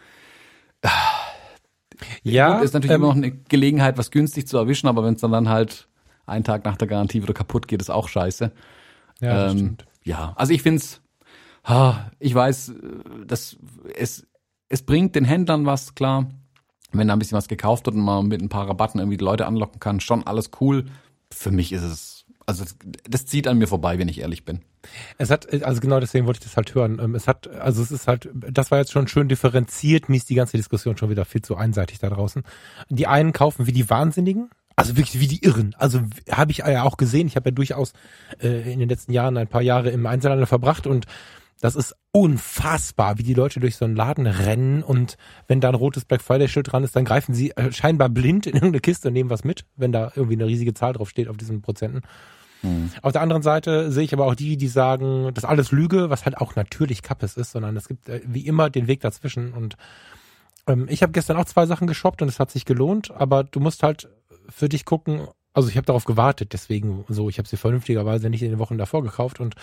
[2.23, 5.13] Ja, Gut, ist natürlich ähm, immer noch eine Gelegenheit, was günstig zu erwischen, aber wenn
[5.15, 5.87] es dann, dann halt
[6.25, 8.51] einen Tag nach der Garantie wieder kaputt geht, ist auch scheiße.
[9.21, 11.01] ja, ähm, ja, also ich find's,
[11.63, 13.57] ha, ich weiß, äh, dass
[13.95, 14.27] es,
[14.69, 16.27] es bringt den Händlern was, klar.
[16.91, 19.25] Wenn da ein bisschen was gekauft wird und man mit ein paar Rabatten irgendwie die
[19.25, 20.85] Leute anlocken kann, schon alles cool.
[21.31, 22.14] Für mich ist es,
[22.45, 22.75] also das,
[23.09, 24.61] das zieht an mir vorbei, wenn ich ehrlich bin.
[25.17, 26.99] Es hat, also genau deswegen wollte ich das halt hören.
[27.01, 30.29] Ähm, Es hat, also es ist halt, das war jetzt schon schön differenziert, mir ist
[30.29, 32.43] die ganze Diskussion schon wieder viel zu einseitig da draußen.
[32.89, 35.75] Die einen kaufen wie die Wahnsinnigen, also wirklich wie die Irren.
[35.77, 37.93] Also habe ich ja auch gesehen, ich habe ja durchaus
[38.41, 41.05] äh, in den letzten Jahren ein paar Jahre im Einzelhandel verbracht und
[41.61, 45.75] das ist unfassbar, wie die Leute durch so einen Laden rennen und wenn da ein
[45.75, 49.07] rotes Black Friday Schild dran ist, dann greifen sie äh, scheinbar blind in irgendeine Kiste
[49.07, 52.01] und nehmen was mit, wenn da irgendwie eine riesige Zahl drauf steht auf diesen Prozenten.
[53.01, 56.09] Auf der anderen Seite sehe ich aber auch die, die sagen, das ist alles Lüge,
[56.09, 59.53] was halt auch natürlich Kappes ist, sondern es gibt äh, wie immer den Weg dazwischen.
[59.53, 59.75] Und
[60.67, 63.59] ähm, ich habe gestern auch zwei Sachen geshoppt und es hat sich gelohnt, aber du
[63.59, 64.09] musst halt
[64.49, 68.43] für dich gucken, also ich habe darauf gewartet, deswegen so, ich habe sie vernünftigerweise nicht
[68.43, 69.55] in den Wochen davor gekauft und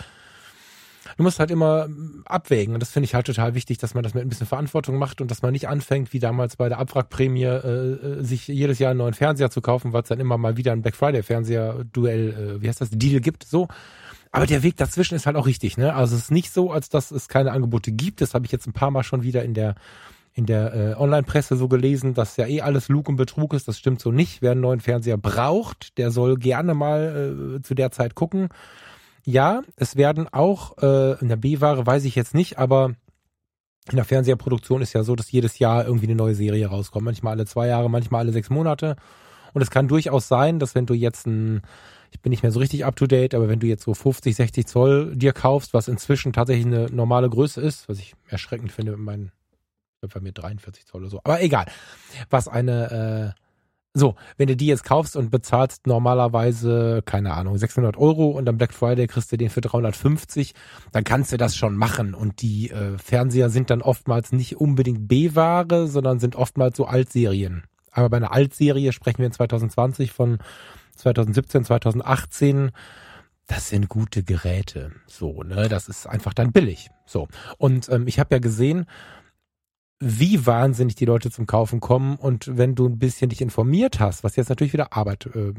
[1.17, 4.03] du musst halt immer mm, abwägen und das finde ich halt total wichtig, dass man
[4.03, 6.79] das mit ein bisschen Verantwortung macht und dass man nicht anfängt, wie damals bei der
[6.79, 10.37] Abwrackprämie, äh, äh, sich jedes Jahr einen neuen Fernseher zu kaufen, weil es dann immer
[10.37, 13.67] mal wieder ein Black Friday Fernseher Duell, äh, wie heißt das, Deal gibt, so.
[14.31, 15.93] Aber der Weg dazwischen ist halt auch richtig, ne?
[15.93, 18.19] Also es ist nicht so, als dass es keine Angebote gibt.
[18.19, 19.75] Das habe ich jetzt ein paar Mal schon wieder in der
[20.35, 23.67] in der äh, Online-Presse so gelesen, dass ja eh alles Lug und Betrug ist.
[23.67, 24.41] Das stimmt so nicht.
[24.41, 28.49] Wer einen neuen Fernseher braucht, der soll gerne mal äh, zu der Zeit gucken.
[29.25, 32.95] Ja, es werden auch äh, in der B-Ware, weiß ich jetzt nicht, aber
[33.89, 37.05] in der Fernseherproduktion ist ja so, dass jedes Jahr irgendwie eine neue Serie rauskommt.
[37.05, 38.95] Manchmal alle zwei Jahre, manchmal alle sechs Monate.
[39.53, 41.61] Und es kann durchaus sein, dass wenn du jetzt ein,
[42.11, 44.35] ich bin nicht mehr so richtig up to date, aber wenn du jetzt so 50,
[44.35, 48.97] 60 Zoll dir kaufst, was inzwischen tatsächlich eine normale Größe ist, was ich erschreckend finde,
[48.97, 49.31] mein,
[50.01, 51.65] bei mir 43 Zoll oder so, aber egal,
[52.29, 53.42] was eine, äh,
[53.95, 58.57] so, wenn du die jetzt kaufst und bezahlst normalerweise, keine Ahnung, 600 Euro und am
[58.57, 60.55] Black Friday kriegst du den für 350,
[60.91, 62.15] dann kannst du das schon machen.
[62.15, 67.63] Und die äh, Fernseher sind dann oftmals nicht unbedingt B-Ware, sondern sind oftmals so Altserien.
[67.91, 70.39] Aber bei einer Altserie sprechen wir in 2020 von
[70.95, 72.71] 2017, 2018.
[73.45, 74.91] Das sind gute Geräte.
[75.05, 75.69] So, ne?
[75.69, 76.89] Das ist einfach dann billig.
[77.05, 77.27] So.
[77.59, 78.87] Und ähm, ich habe ja gesehen,
[80.03, 84.23] wie wahnsinnig die Leute zum Kaufen kommen und wenn du ein bisschen dich informiert hast,
[84.23, 85.53] was jetzt natürlich wieder Arbeit äh,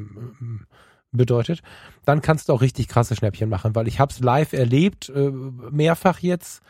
[1.13, 1.63] bedeutet,
[2.05, 5.31] dann kannst du auch richtig krasse Schnäppchen machen, weil ich habe es live erlebt, äh,
[5.31, 6.63] mehrfach jetzt.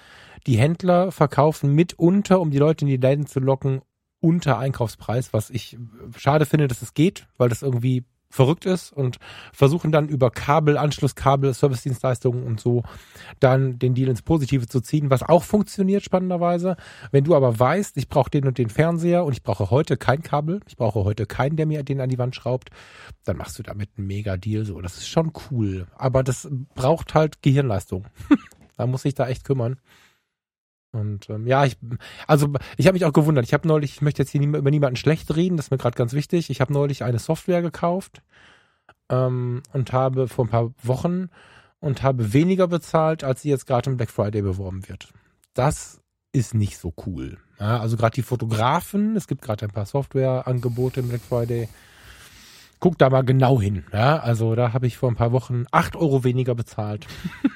[0.47, 3.81] Die Händler verkaufen mitunter, um die Leute in die Läden zu locken,
[4.21, 5.77] unter Einkaufspreis, was ich
[6.17, 9.19] schade finde, dass es geht, weil das irgendwie verrückt ist und
[9.53, 12.83] versuchen dann über Kabel, Anschlusskabel, Servicedienstleistungen und so
[13.41, 16.77] dann den Deal ins Positive zu ziehen, was auch funktioniert spannenderweise.
[17.13, 20.23] Wenn du aber weißt, ich brauche den und den Fernseher und ich brauche heute kein
[20.23, 22.71] Kabel, ich brauche heute keinen, der mir den an die Wand schraubt,
[23.25, 24.81] dann machst du damit einen mega Deal so.
[24.81, 28.07] Das ist schon cool, aber das braucht halt Gehirnleistung.
[28.77, 29.77] da muss ich da echt kümmern.
[30.95, 31.77] Und ähm, ja, ich,
[32.27, 33.45] also ich habe mich auch gewundert.
[33.45, 35.79] Ich habe neulich, ich möchte jetzt hier nie, über niemanden schlecht reden, das ist mir
[35.79, 36.51] gerade ganz wichtig.
[36.51, 38.23] Ich habe neulich eine Software gekauft
[39.11, 41.31] ähm, und habe vor ein paar Wochen
[41.81, 45.09] und habe weniger bezahlt, als sie jetzt gerade im Black Friday beworben wird.
[45.53, 46.01] Das
[46.33, 47.39] ist nicht so cool.
[47.61, 51.69] Ja, also gerade die Fotografen, es gibt gerade ein paar Softwareangebote im Black Friday.
[52.81, 53.85] Guck da mal genau hin.
[53.93, 57.07] Ja, also da habe ich vor ein paar Wochen acht Euro weniger bezahlt.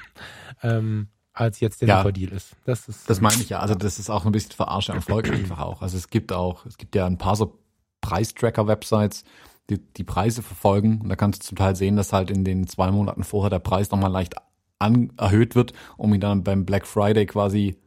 [0.63, 1.09] ähm,
[1.39, 2.55] als jetzt der ja, Super-Deal ist.
[2.65, 3.09] Das ist.
[3.09, 3.59] Das meine ich ja.
[3.59, 5.81] Also das ist auch ein bisschen Verarsche am Volk einfach auch.
[5.81, 7.59] Also es gibt auch, es gibt ja ein paar so
[8.01, 9.23] Preistracker-Websites,
[9.69, 10.99] die die Preise verfolgen.
[11.01, 13.59] Und da kannst du zum Teil sehen, dass halt in den zwei Monaten vorher der
[13.59, 14.35] Preis nochmal leicht
[14.79, 17.77] an, erhöht wird, um ihn dann beim Black Friday quasi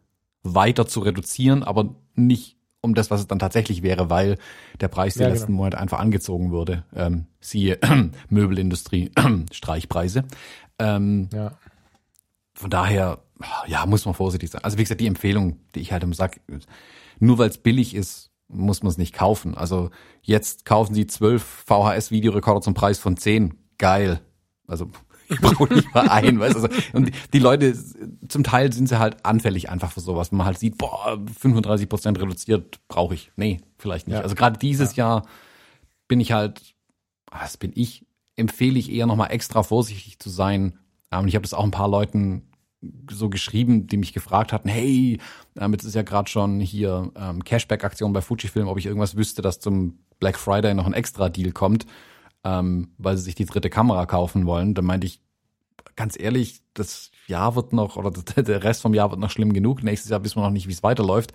[0.43, 4.39] weiter zu reduzieren, aber nicht um das, was es dann tatsächlich wäre, weil
[4.81, 5.59] der Preis ja, die letzten genau.
[5.59, 6.85] Monate einfach angezogen wurde.
[6.95, 7.79] Ähm, siehe
[8.29, 9.13] Möbelindustrie,
[9.53, 10.25] Streichpreise.
[10.79, 11.53] Ähm, ja.
[12.63, 13.19] Von daher
[13.67, 14.63] ja, muss man vorsichtig sein.
[14.63, 16.41] Also wie gesagt, die Empfehlung, die ich halt immer sage,
[17.19, 19.57] nur weil es billig ist, muss man es nicht kaufen.
[19.57, 19.91] Also
[20.23, 23.55] jetzt kaufen Sie zwölf VHS-Videorekorder zum Preis von zehn.
[23.79, 24.21] Geil.
[24.67, 24.91] Also
[25.29, 26.63] ich brauche nicht mal ein, weißt du.
[26.63, 27.77] Also, und die Leute,
[28.29, 30.31] zum Teil sind sie halt anfällig einfach für sowas.
[30.31, 33.33] Wenn man halt sieht, boah, 35 Prozent reduziert, brauche ich.
[33.37, 34.17] Nee, vielleicht nicht.
[34.17, 34.23] Ja.
[34.23, 35.07] Also gerade dieses ja.
[35.07, 35.27] Jahr
[36.07, 36.75] bin ich halt,
[37.31, 38.07] was bin ich,
[38.37, 40.79] empfehle ich eher nochmal extra vorsichtig zu sein.
[41.11, 42.52] Und ich habe das auch ein paar Leuten
[43.11, 45.19] so geschrieben, die mich gefragt hatten, hey,
[45.57, 49.43] ähm, jetzt ist ja gerade schon hier ähm, Cashback-Aktion bei Fujifilm, ob ich irgendwas wüsste,
[49.43, 51.87] dass zum Black Friday noch ein Extra-Deal kommt,
[52.45, 54.75] ähm, weil sie sich die dritte Kamera kaufen wollen.
[54.75, 55.21] Da meinte ich,
[55.97, 58.11] ganz ehrlich, das Jahr wird noch, oder
[58.43, 59.83] der Rest vom Jahr wird noch schlimm genug.
[59.83, 61.33] Nächstes Jahr wissen wir noch nicht, wie es weiterläuft.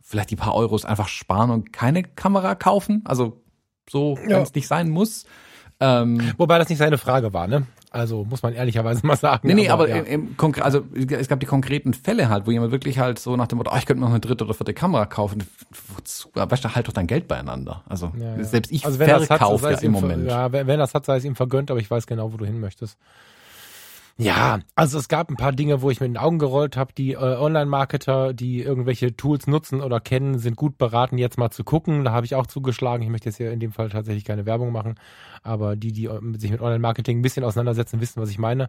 [0.00, 3.02] Vielleicht die paar Euros einfach sparen und keine Kamera kaufen.
[3.04, 3.42] Also
[3.88, 5.26] so, wenn es nicht sein muss.
[5.80, 7.66] Ähm, Wobei das nicht seine Frage war, ne?
[7.90, 9.46] Also muss man ehrlicherweise mal sagen.
[9.46, 10.02] Nee, nee, aber, aber ja.
[10.02, 13.46] im, im also es gab die konkreten Fälle halt, wo jemand wirklich halt so nach
[13.46, 15.44] dem Motto, oh, ich könnte mir noch eine dritte oder vierte Kamera kaufen.
[15.94, 16.28] Wozu?
[16.34, 17.82] Weißt du, halt doch dein Geld beieinander.
[17.88, 18.44] Also ja, ja.
[18.44, 20.26] selbst ich also verkaufe ja im Moment.
[20.26, 22.44] Ja, wenn, wenn das hat, sei es ihm vergönnt, aber ich weiß genau, wo du
[22.44, 22.98] hin möchtest.
[24.20, 26.92] Ja, also es gab ein paar Dinge, wo ich mit den Augen gerollt habe.
[26.92, 31.62] Die äh, Online-Marketer, die irgendwelche Tools nutzen oder kennen, sind gut beraten, jetzt mal zu
[31.62, 32.04] gucken.
[32.04, 33.04] Da habe ich auch zugeschlagen.
[33.04, 34.96] Ich möchte jetzt hier in dem Fall tatsächlich keine Werbung machen,
[35.44, 38.68] aber die, die äh, sich mit Online-Marketing ein bisschen auseinandersetzen, wissen, was ich meine.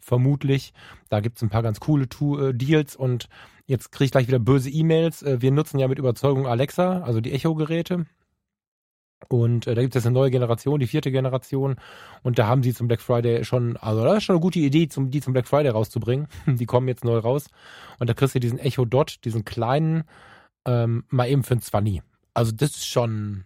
[0.00, 0.72] Vermutlich.
[1.10, 3.28] Da gibt's ein paar ganz coole to äh, Deals und
[3.66, 5.22] jetzt kriege ich gleich wieder böse E-Mails.
[5.22, 8.06] Äh, wir nutzen ja mit Überzeugung Alexa, also die Echo-Geräte.
[9.28, 11.76] Und äh, da gibt es jetzt eine neue Generation, die vierte Generation.
[12.22, 14.88] Und da haben sie zum Black Friday schon, also das ist schon eine gute Idee,
[14.88, 16.28] zum, die zum Black Friday rauszubringen.
[16.46, 17.46] die kommen jetzt neu raus.
[17.98, 20.04] Und da kriegst du diesen Echo Dot, diesen kleinen,
[20.66, 22.02] ähm, mal eben für ein 20.
[22.34, 23.44] Also das ist schon,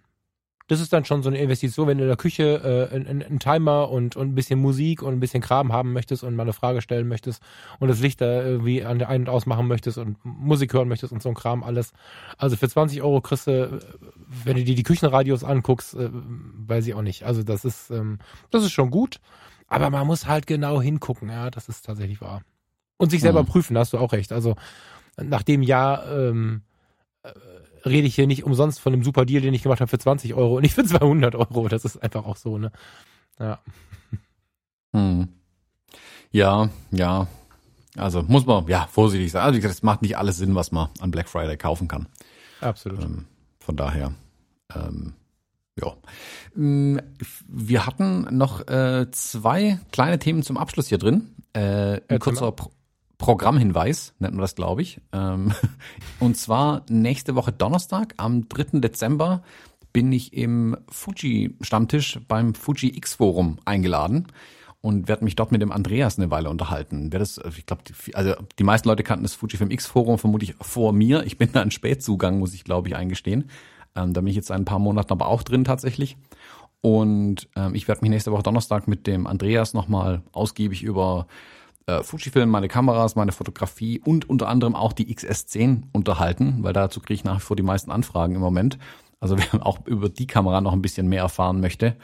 [0.71, 3.41] das ist dann schon so eine Investition, wenn du in der Küche äh, einen, einen
[3.41, 6.53] Timer und, und ein bisschen Musik und ein bisschen Kram haben möchtest und mal eine
[6.53, 7.43] Frage stellen möchtest
[7.81, 11.13] und das Licht da irgendwie an der ein- und ausmachen möchtest und Musik hören möchtest
[11.13, 11.93] und so ein Kram alles.
[12.39, 13.81] Also für 20 Euro kriegst du,
[14.45, 17.25] wenn du dir die Küchenradios anguckst, äh, weiß ich auch nicht.
[17.25, 18.21] Also das ist, ähm,
[18.53, 19.19] das ist schon gut,
[19.67, 22.43] aber man muss halt genau hingucken, ja, das ist tatsächlich wahr.
[22.97, 23.47] Und sich selber mhm.
[23.47, 24.31] prüfen, hast du auch recht.
[24.31, 24.55] Also
[25.21, 26.63] nach dem Jahr ähm,
[27.25, 27.33] äh,
[27.85, 30.35] rede ich hier nicht umsonst von dem super Deal, den ich gemacht habe für 20
[30.35, 31.69] Euro und nicht für 200 Euro.
[31.69, 32.73] Das ist einfach auch so, ne?
[33.39, 33.61] Ja.
[34.93, 35.29] Hm.
[36.31, 37.27] Ja, ja.
[37.97, 39.43] Also muss man, ja, vorsichtig sein.
[39.43, 42.07] Also wie gesagt, es macht nicht alles Sinn, was man an Black Friday kaufen kann.
[42.61, 43.03] Absolut.
[43.03, 43.25] Ähm,
[43.59, 44.13] von daher,
[44.75, 45.15] ähm,
[45.81, 45.95] Ja.
[46.55, 46.99] Mm,
[47.49, 51.35] Wir hatten noch äh, zwei kleine Themen zum Abschluss hier drin.
[51.53, 52.71] Äh, ein kurzer Pro
[53.21, 55.01] Programmhinweis, nennt man das, glaube ich.
[55.13, 55.53] Ähm,
[56.19, 58.81] und zwar nächste Woche Donnerstag, am 3.
[58.81, 59.43] Dezember,
[59.93, 64.29] bin ich im Fuji-Stammtisch beim Fuji X-Forum eingeladen
[64.81, 67.13] und werde mich dort mit dem Andreas eine Weile unterhalten.
[67.13, 67.83] Wer das, ich glaube,
[68.15, 71.25] also die meisten Leute kannten das Fujifilm X-Forum vermutlich vor mir.
[71.25, 73.51] Ich bin da ein Spätzugang, muss ich, glaube ich, eingestehen.
[73.95, 76.17] Ähm, da bin ich jetzt ein paar Monaten aber auch drin tatsächlich.
[76.81, 81.27] Und ähm, ich werde mich nächste Woche Donnerstag mit dem Andreas nochmal ausgiebig über
[81.87, 87.01] äh, Fujifilm, meine Kameras, meine Fotografie und unter anderem auch die XS10 unterhalten, weil dazu
[87.01, 88.79] kriege ich nach wie vor die meisten Anfragen im Moment.
[89.21, 91.97] Also wer auch über die Kamera noch ein bisschen mehr erfahren möchte,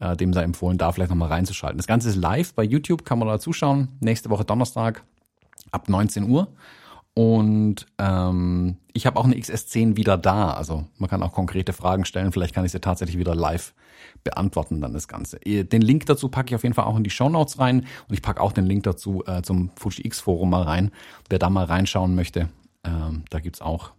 [0.00, 1.78] äh, dem sei empfohlen, da vielleicht nochmal reinzuschalten.
[1.78, 3.88] Das Ganze ist live bei YouTube, kann man da zuschauen.
[4.00, 5.04] Nächste Woche Donnerstag
[5.70, 6.48] ab 19 Uhr.
[7.18, 10.52] Und ähm, ich habe auch eine XS10 wieder da.
[10.52, 12.30] Also man kann auch konkrete Fragen stellen.
[12.30, 13.74] Vielleicht kann ich sie tatsächlich wieder live
[14.22, 15.40] beantworten dann das Ganze.
[15.40, 17.80] Den Link dazu packe ich auf jeden Fall auch in die Show Notes rein.
[17.80, 20.92] Und ich packe auch den Link dazu äh, zum Fuji X Forum mal rein.
[21.28, 22.50] Wer da mal reinschauen möchte,
[22.84, 23.90] ähm, da gibt's auch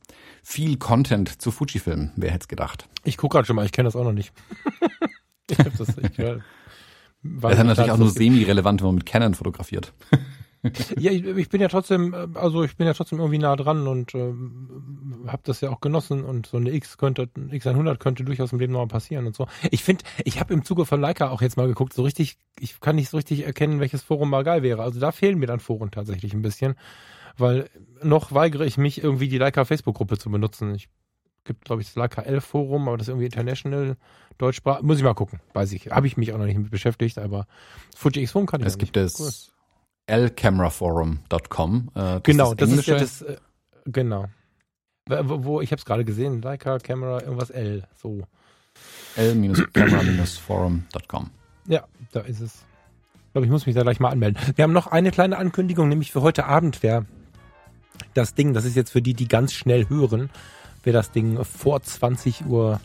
[0.42, 2.12] viel Content zu Fujifilm.
[2.16, 2.88] Wer hätte es gedacht?
[3.04, 4.32] Ich gucke gerade schon mal, ich kenne das auch noch nicht.
[5.50, 6.40] ich hab das, ich, äh,
[7.22, 9.92] Das ist natürlich auch nur semi-relevant, wenn man mit Canon fotografiert.
[11.00, 13.88] ja, ich, ich bin ja trotzdem, äh, also ich bin ja trotzdem irgendwie nah dran
[13.88, 18.24] und ähm, habe das ja auch genossen und so eine X könnte, ein X100 könnte
[18.24, 19.48] durchaus im Leben noch mal passieren und so.
[19.72, 22.80] Ich finde, ich habe im Zuge von Leica auch jetzt mal geguckt, so richtig, ich
[22.82, 24.84] kann nicht so richtig erkennen, welches Forum mal geil wäre.
[24.84, 26.76] Also da fehlen mir dann Foren tatsächlich ein bisschen,
[27.38, 27.70] weil
[28.04, 30.76] noch weigere ich mich irgendwie die Leica Facebook-Gruppe zu benutzen.
[30.76, 30.90] Ich
[31.46, 33.98] gibt, glaube ich, das Leica 11 Forum, aber das ist irgendwie international
[34.38, 34.82] Deutschsprach.
[34.82, 35.90] Muss ich mal gucken, weiß ich.
[35.90, 37.48] Habe ich mich auch noch nicht mit beschäftigt, aber
[37.96, 39.20] Fuji X Forum kann ich Es gibt nicht.
[39.20, 39.52] das
[40.10, 41.90] lcameraforum.com.
[41.94, 43.26] Äh, das Genau, das, ist ja englische.
[43.26, 43.38] das, äh,
[43.86, 44.26] genau.
[45.08, 48.24] Wo, wo ich habe es gerade gesehen, Leica Camera irgendwas L, so.
[49.16, 51.30] l-camera-forum.com.
[51.68, 52.66] Ja, da ist es.
[53.28, 54.42] Ich glaube, ich muss mich da gleich mal anmelden.
[54.56, 57.06] Wir haben noch eine kleine Ankündigung, nämlich für heute Abend wäre
[58.14, 60.30] das Ding, das ist jetzt für die, die ganz schnell hören,
[60.84, 62.80] wer das Ding vor 20 Uhr,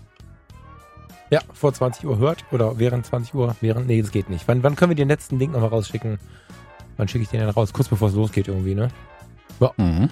[1.30, 4.46] ja, vor 20 Uhr hört oder während 20 Uhr, während, nee, das geht nicht.
[4.48, 6.18] Wann, wann können wir den letzten Link nochmal rausschicken?
[6.96, 7.72] Wann schicke ich den denn raus?
[7.72, 8.88] Kurz bevor es losgeht irgendwie, ne?
[9.76, 10.08] Mhm.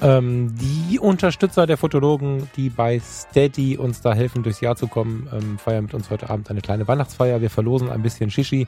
[0.00, 5.28] Ähm, die Unterstützer der Fotologen, die bei Steady uns da helfen, durchs Jahr zu kommen,
[5.32, 7.40] ähm, feiern mit uns heute Abend eine kleine Weihnachtsfeier.
[7.40, 8.66] Wir verlosen ein bisschen Shishi.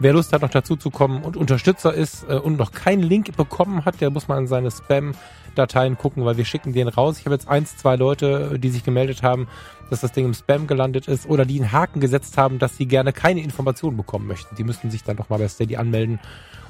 [0.00, 3.36] Wer Lust hat, noch dazu zu kommen und Unterstützer ist äh, und noch keinen Link
[3.36, 7.18] bekommen hat, der muss mal in seine Spam-Dateien gucken, weil wir schicken den raus.
[7.18, 9.48] Ich habe jetzt eins, zwei Leute, die sich gemeldet haben,
[9.90, 12.86] dass das Ding im Spam gelandet ist oder die einen Haken gesetzt haben, dass sie
[12.86, 14.54] gerne keine Informationen bekommen möchten.
[14.54, 16.20] Die müssten sich dann doch mal bei Steady anmelden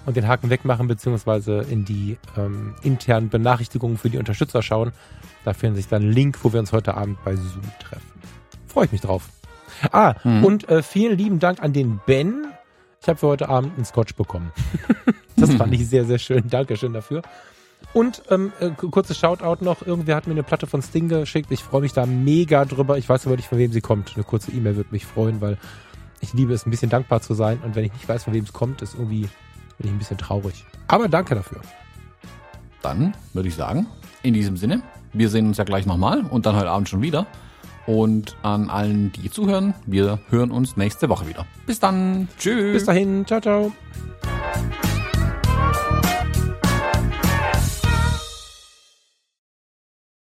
[0.08, 4.92] und den Haken wegmachen, beziehungsweise in die ähm, internen Benachrichtigungen für die Unterstützer schauen.
[5.44, 8.10] Da finden sich dann ein Link, wo wir uns heute Abend bei Zoom treffen.
[8.66, 9.28] Freue ich mich drauf.
[9.92, 10.44] Ah, Mhm.
[10.44, 12.46] und äh, vielen lieben Dank an den Ben.
[13.00, 14.50] Ich habe für heute Abend einen Scotch bekommen.
[15.36, 16.48] das fand ich sehr, sehr schön.
[16.50, 17.22] Dankeschön dafür.
[17.92, 19.86] Und ähm, äh, kurzes Shoutout noch.
[19.86, 21.50] Irgendwer hat mir eine Platte von Sting geschickt.
[21.52, 22.98] Ich freue mich da mega drüber.
[22.98, 24.12] Ich weiß aber nicht, von wem sie kommt.
[24.16, 25.58] Eine kurze E-Mail würde mich freuen, weil
[26.20, 27.60] ich liebe es, ein bisschen dankbar zu sein.
[27.64, 29.28] Und wenn ich nicht weiß, von wem es kommt, ist irgendwie
[29.78, 30.64] bin ich ein bisschen traurig.
[30.88, 31.60] Aber danke dafür.
[32.82, 33.86] Dann würde ich sagen,
[34.22, 37.26] in diesem Sinne, wir sehen uns ja gleich nochmal und dann heute Abend schon wieder.
[37.86, 41.46] Und an allen, die zuhören, wir hören uns nächste Woche wieder.
[41.66, 42.28] Bis dann.
[42.38, 42.74] Tschüss.
[42.74, 43.24] Bis dahin.
[43.26, 43.72] Ciao, ciao.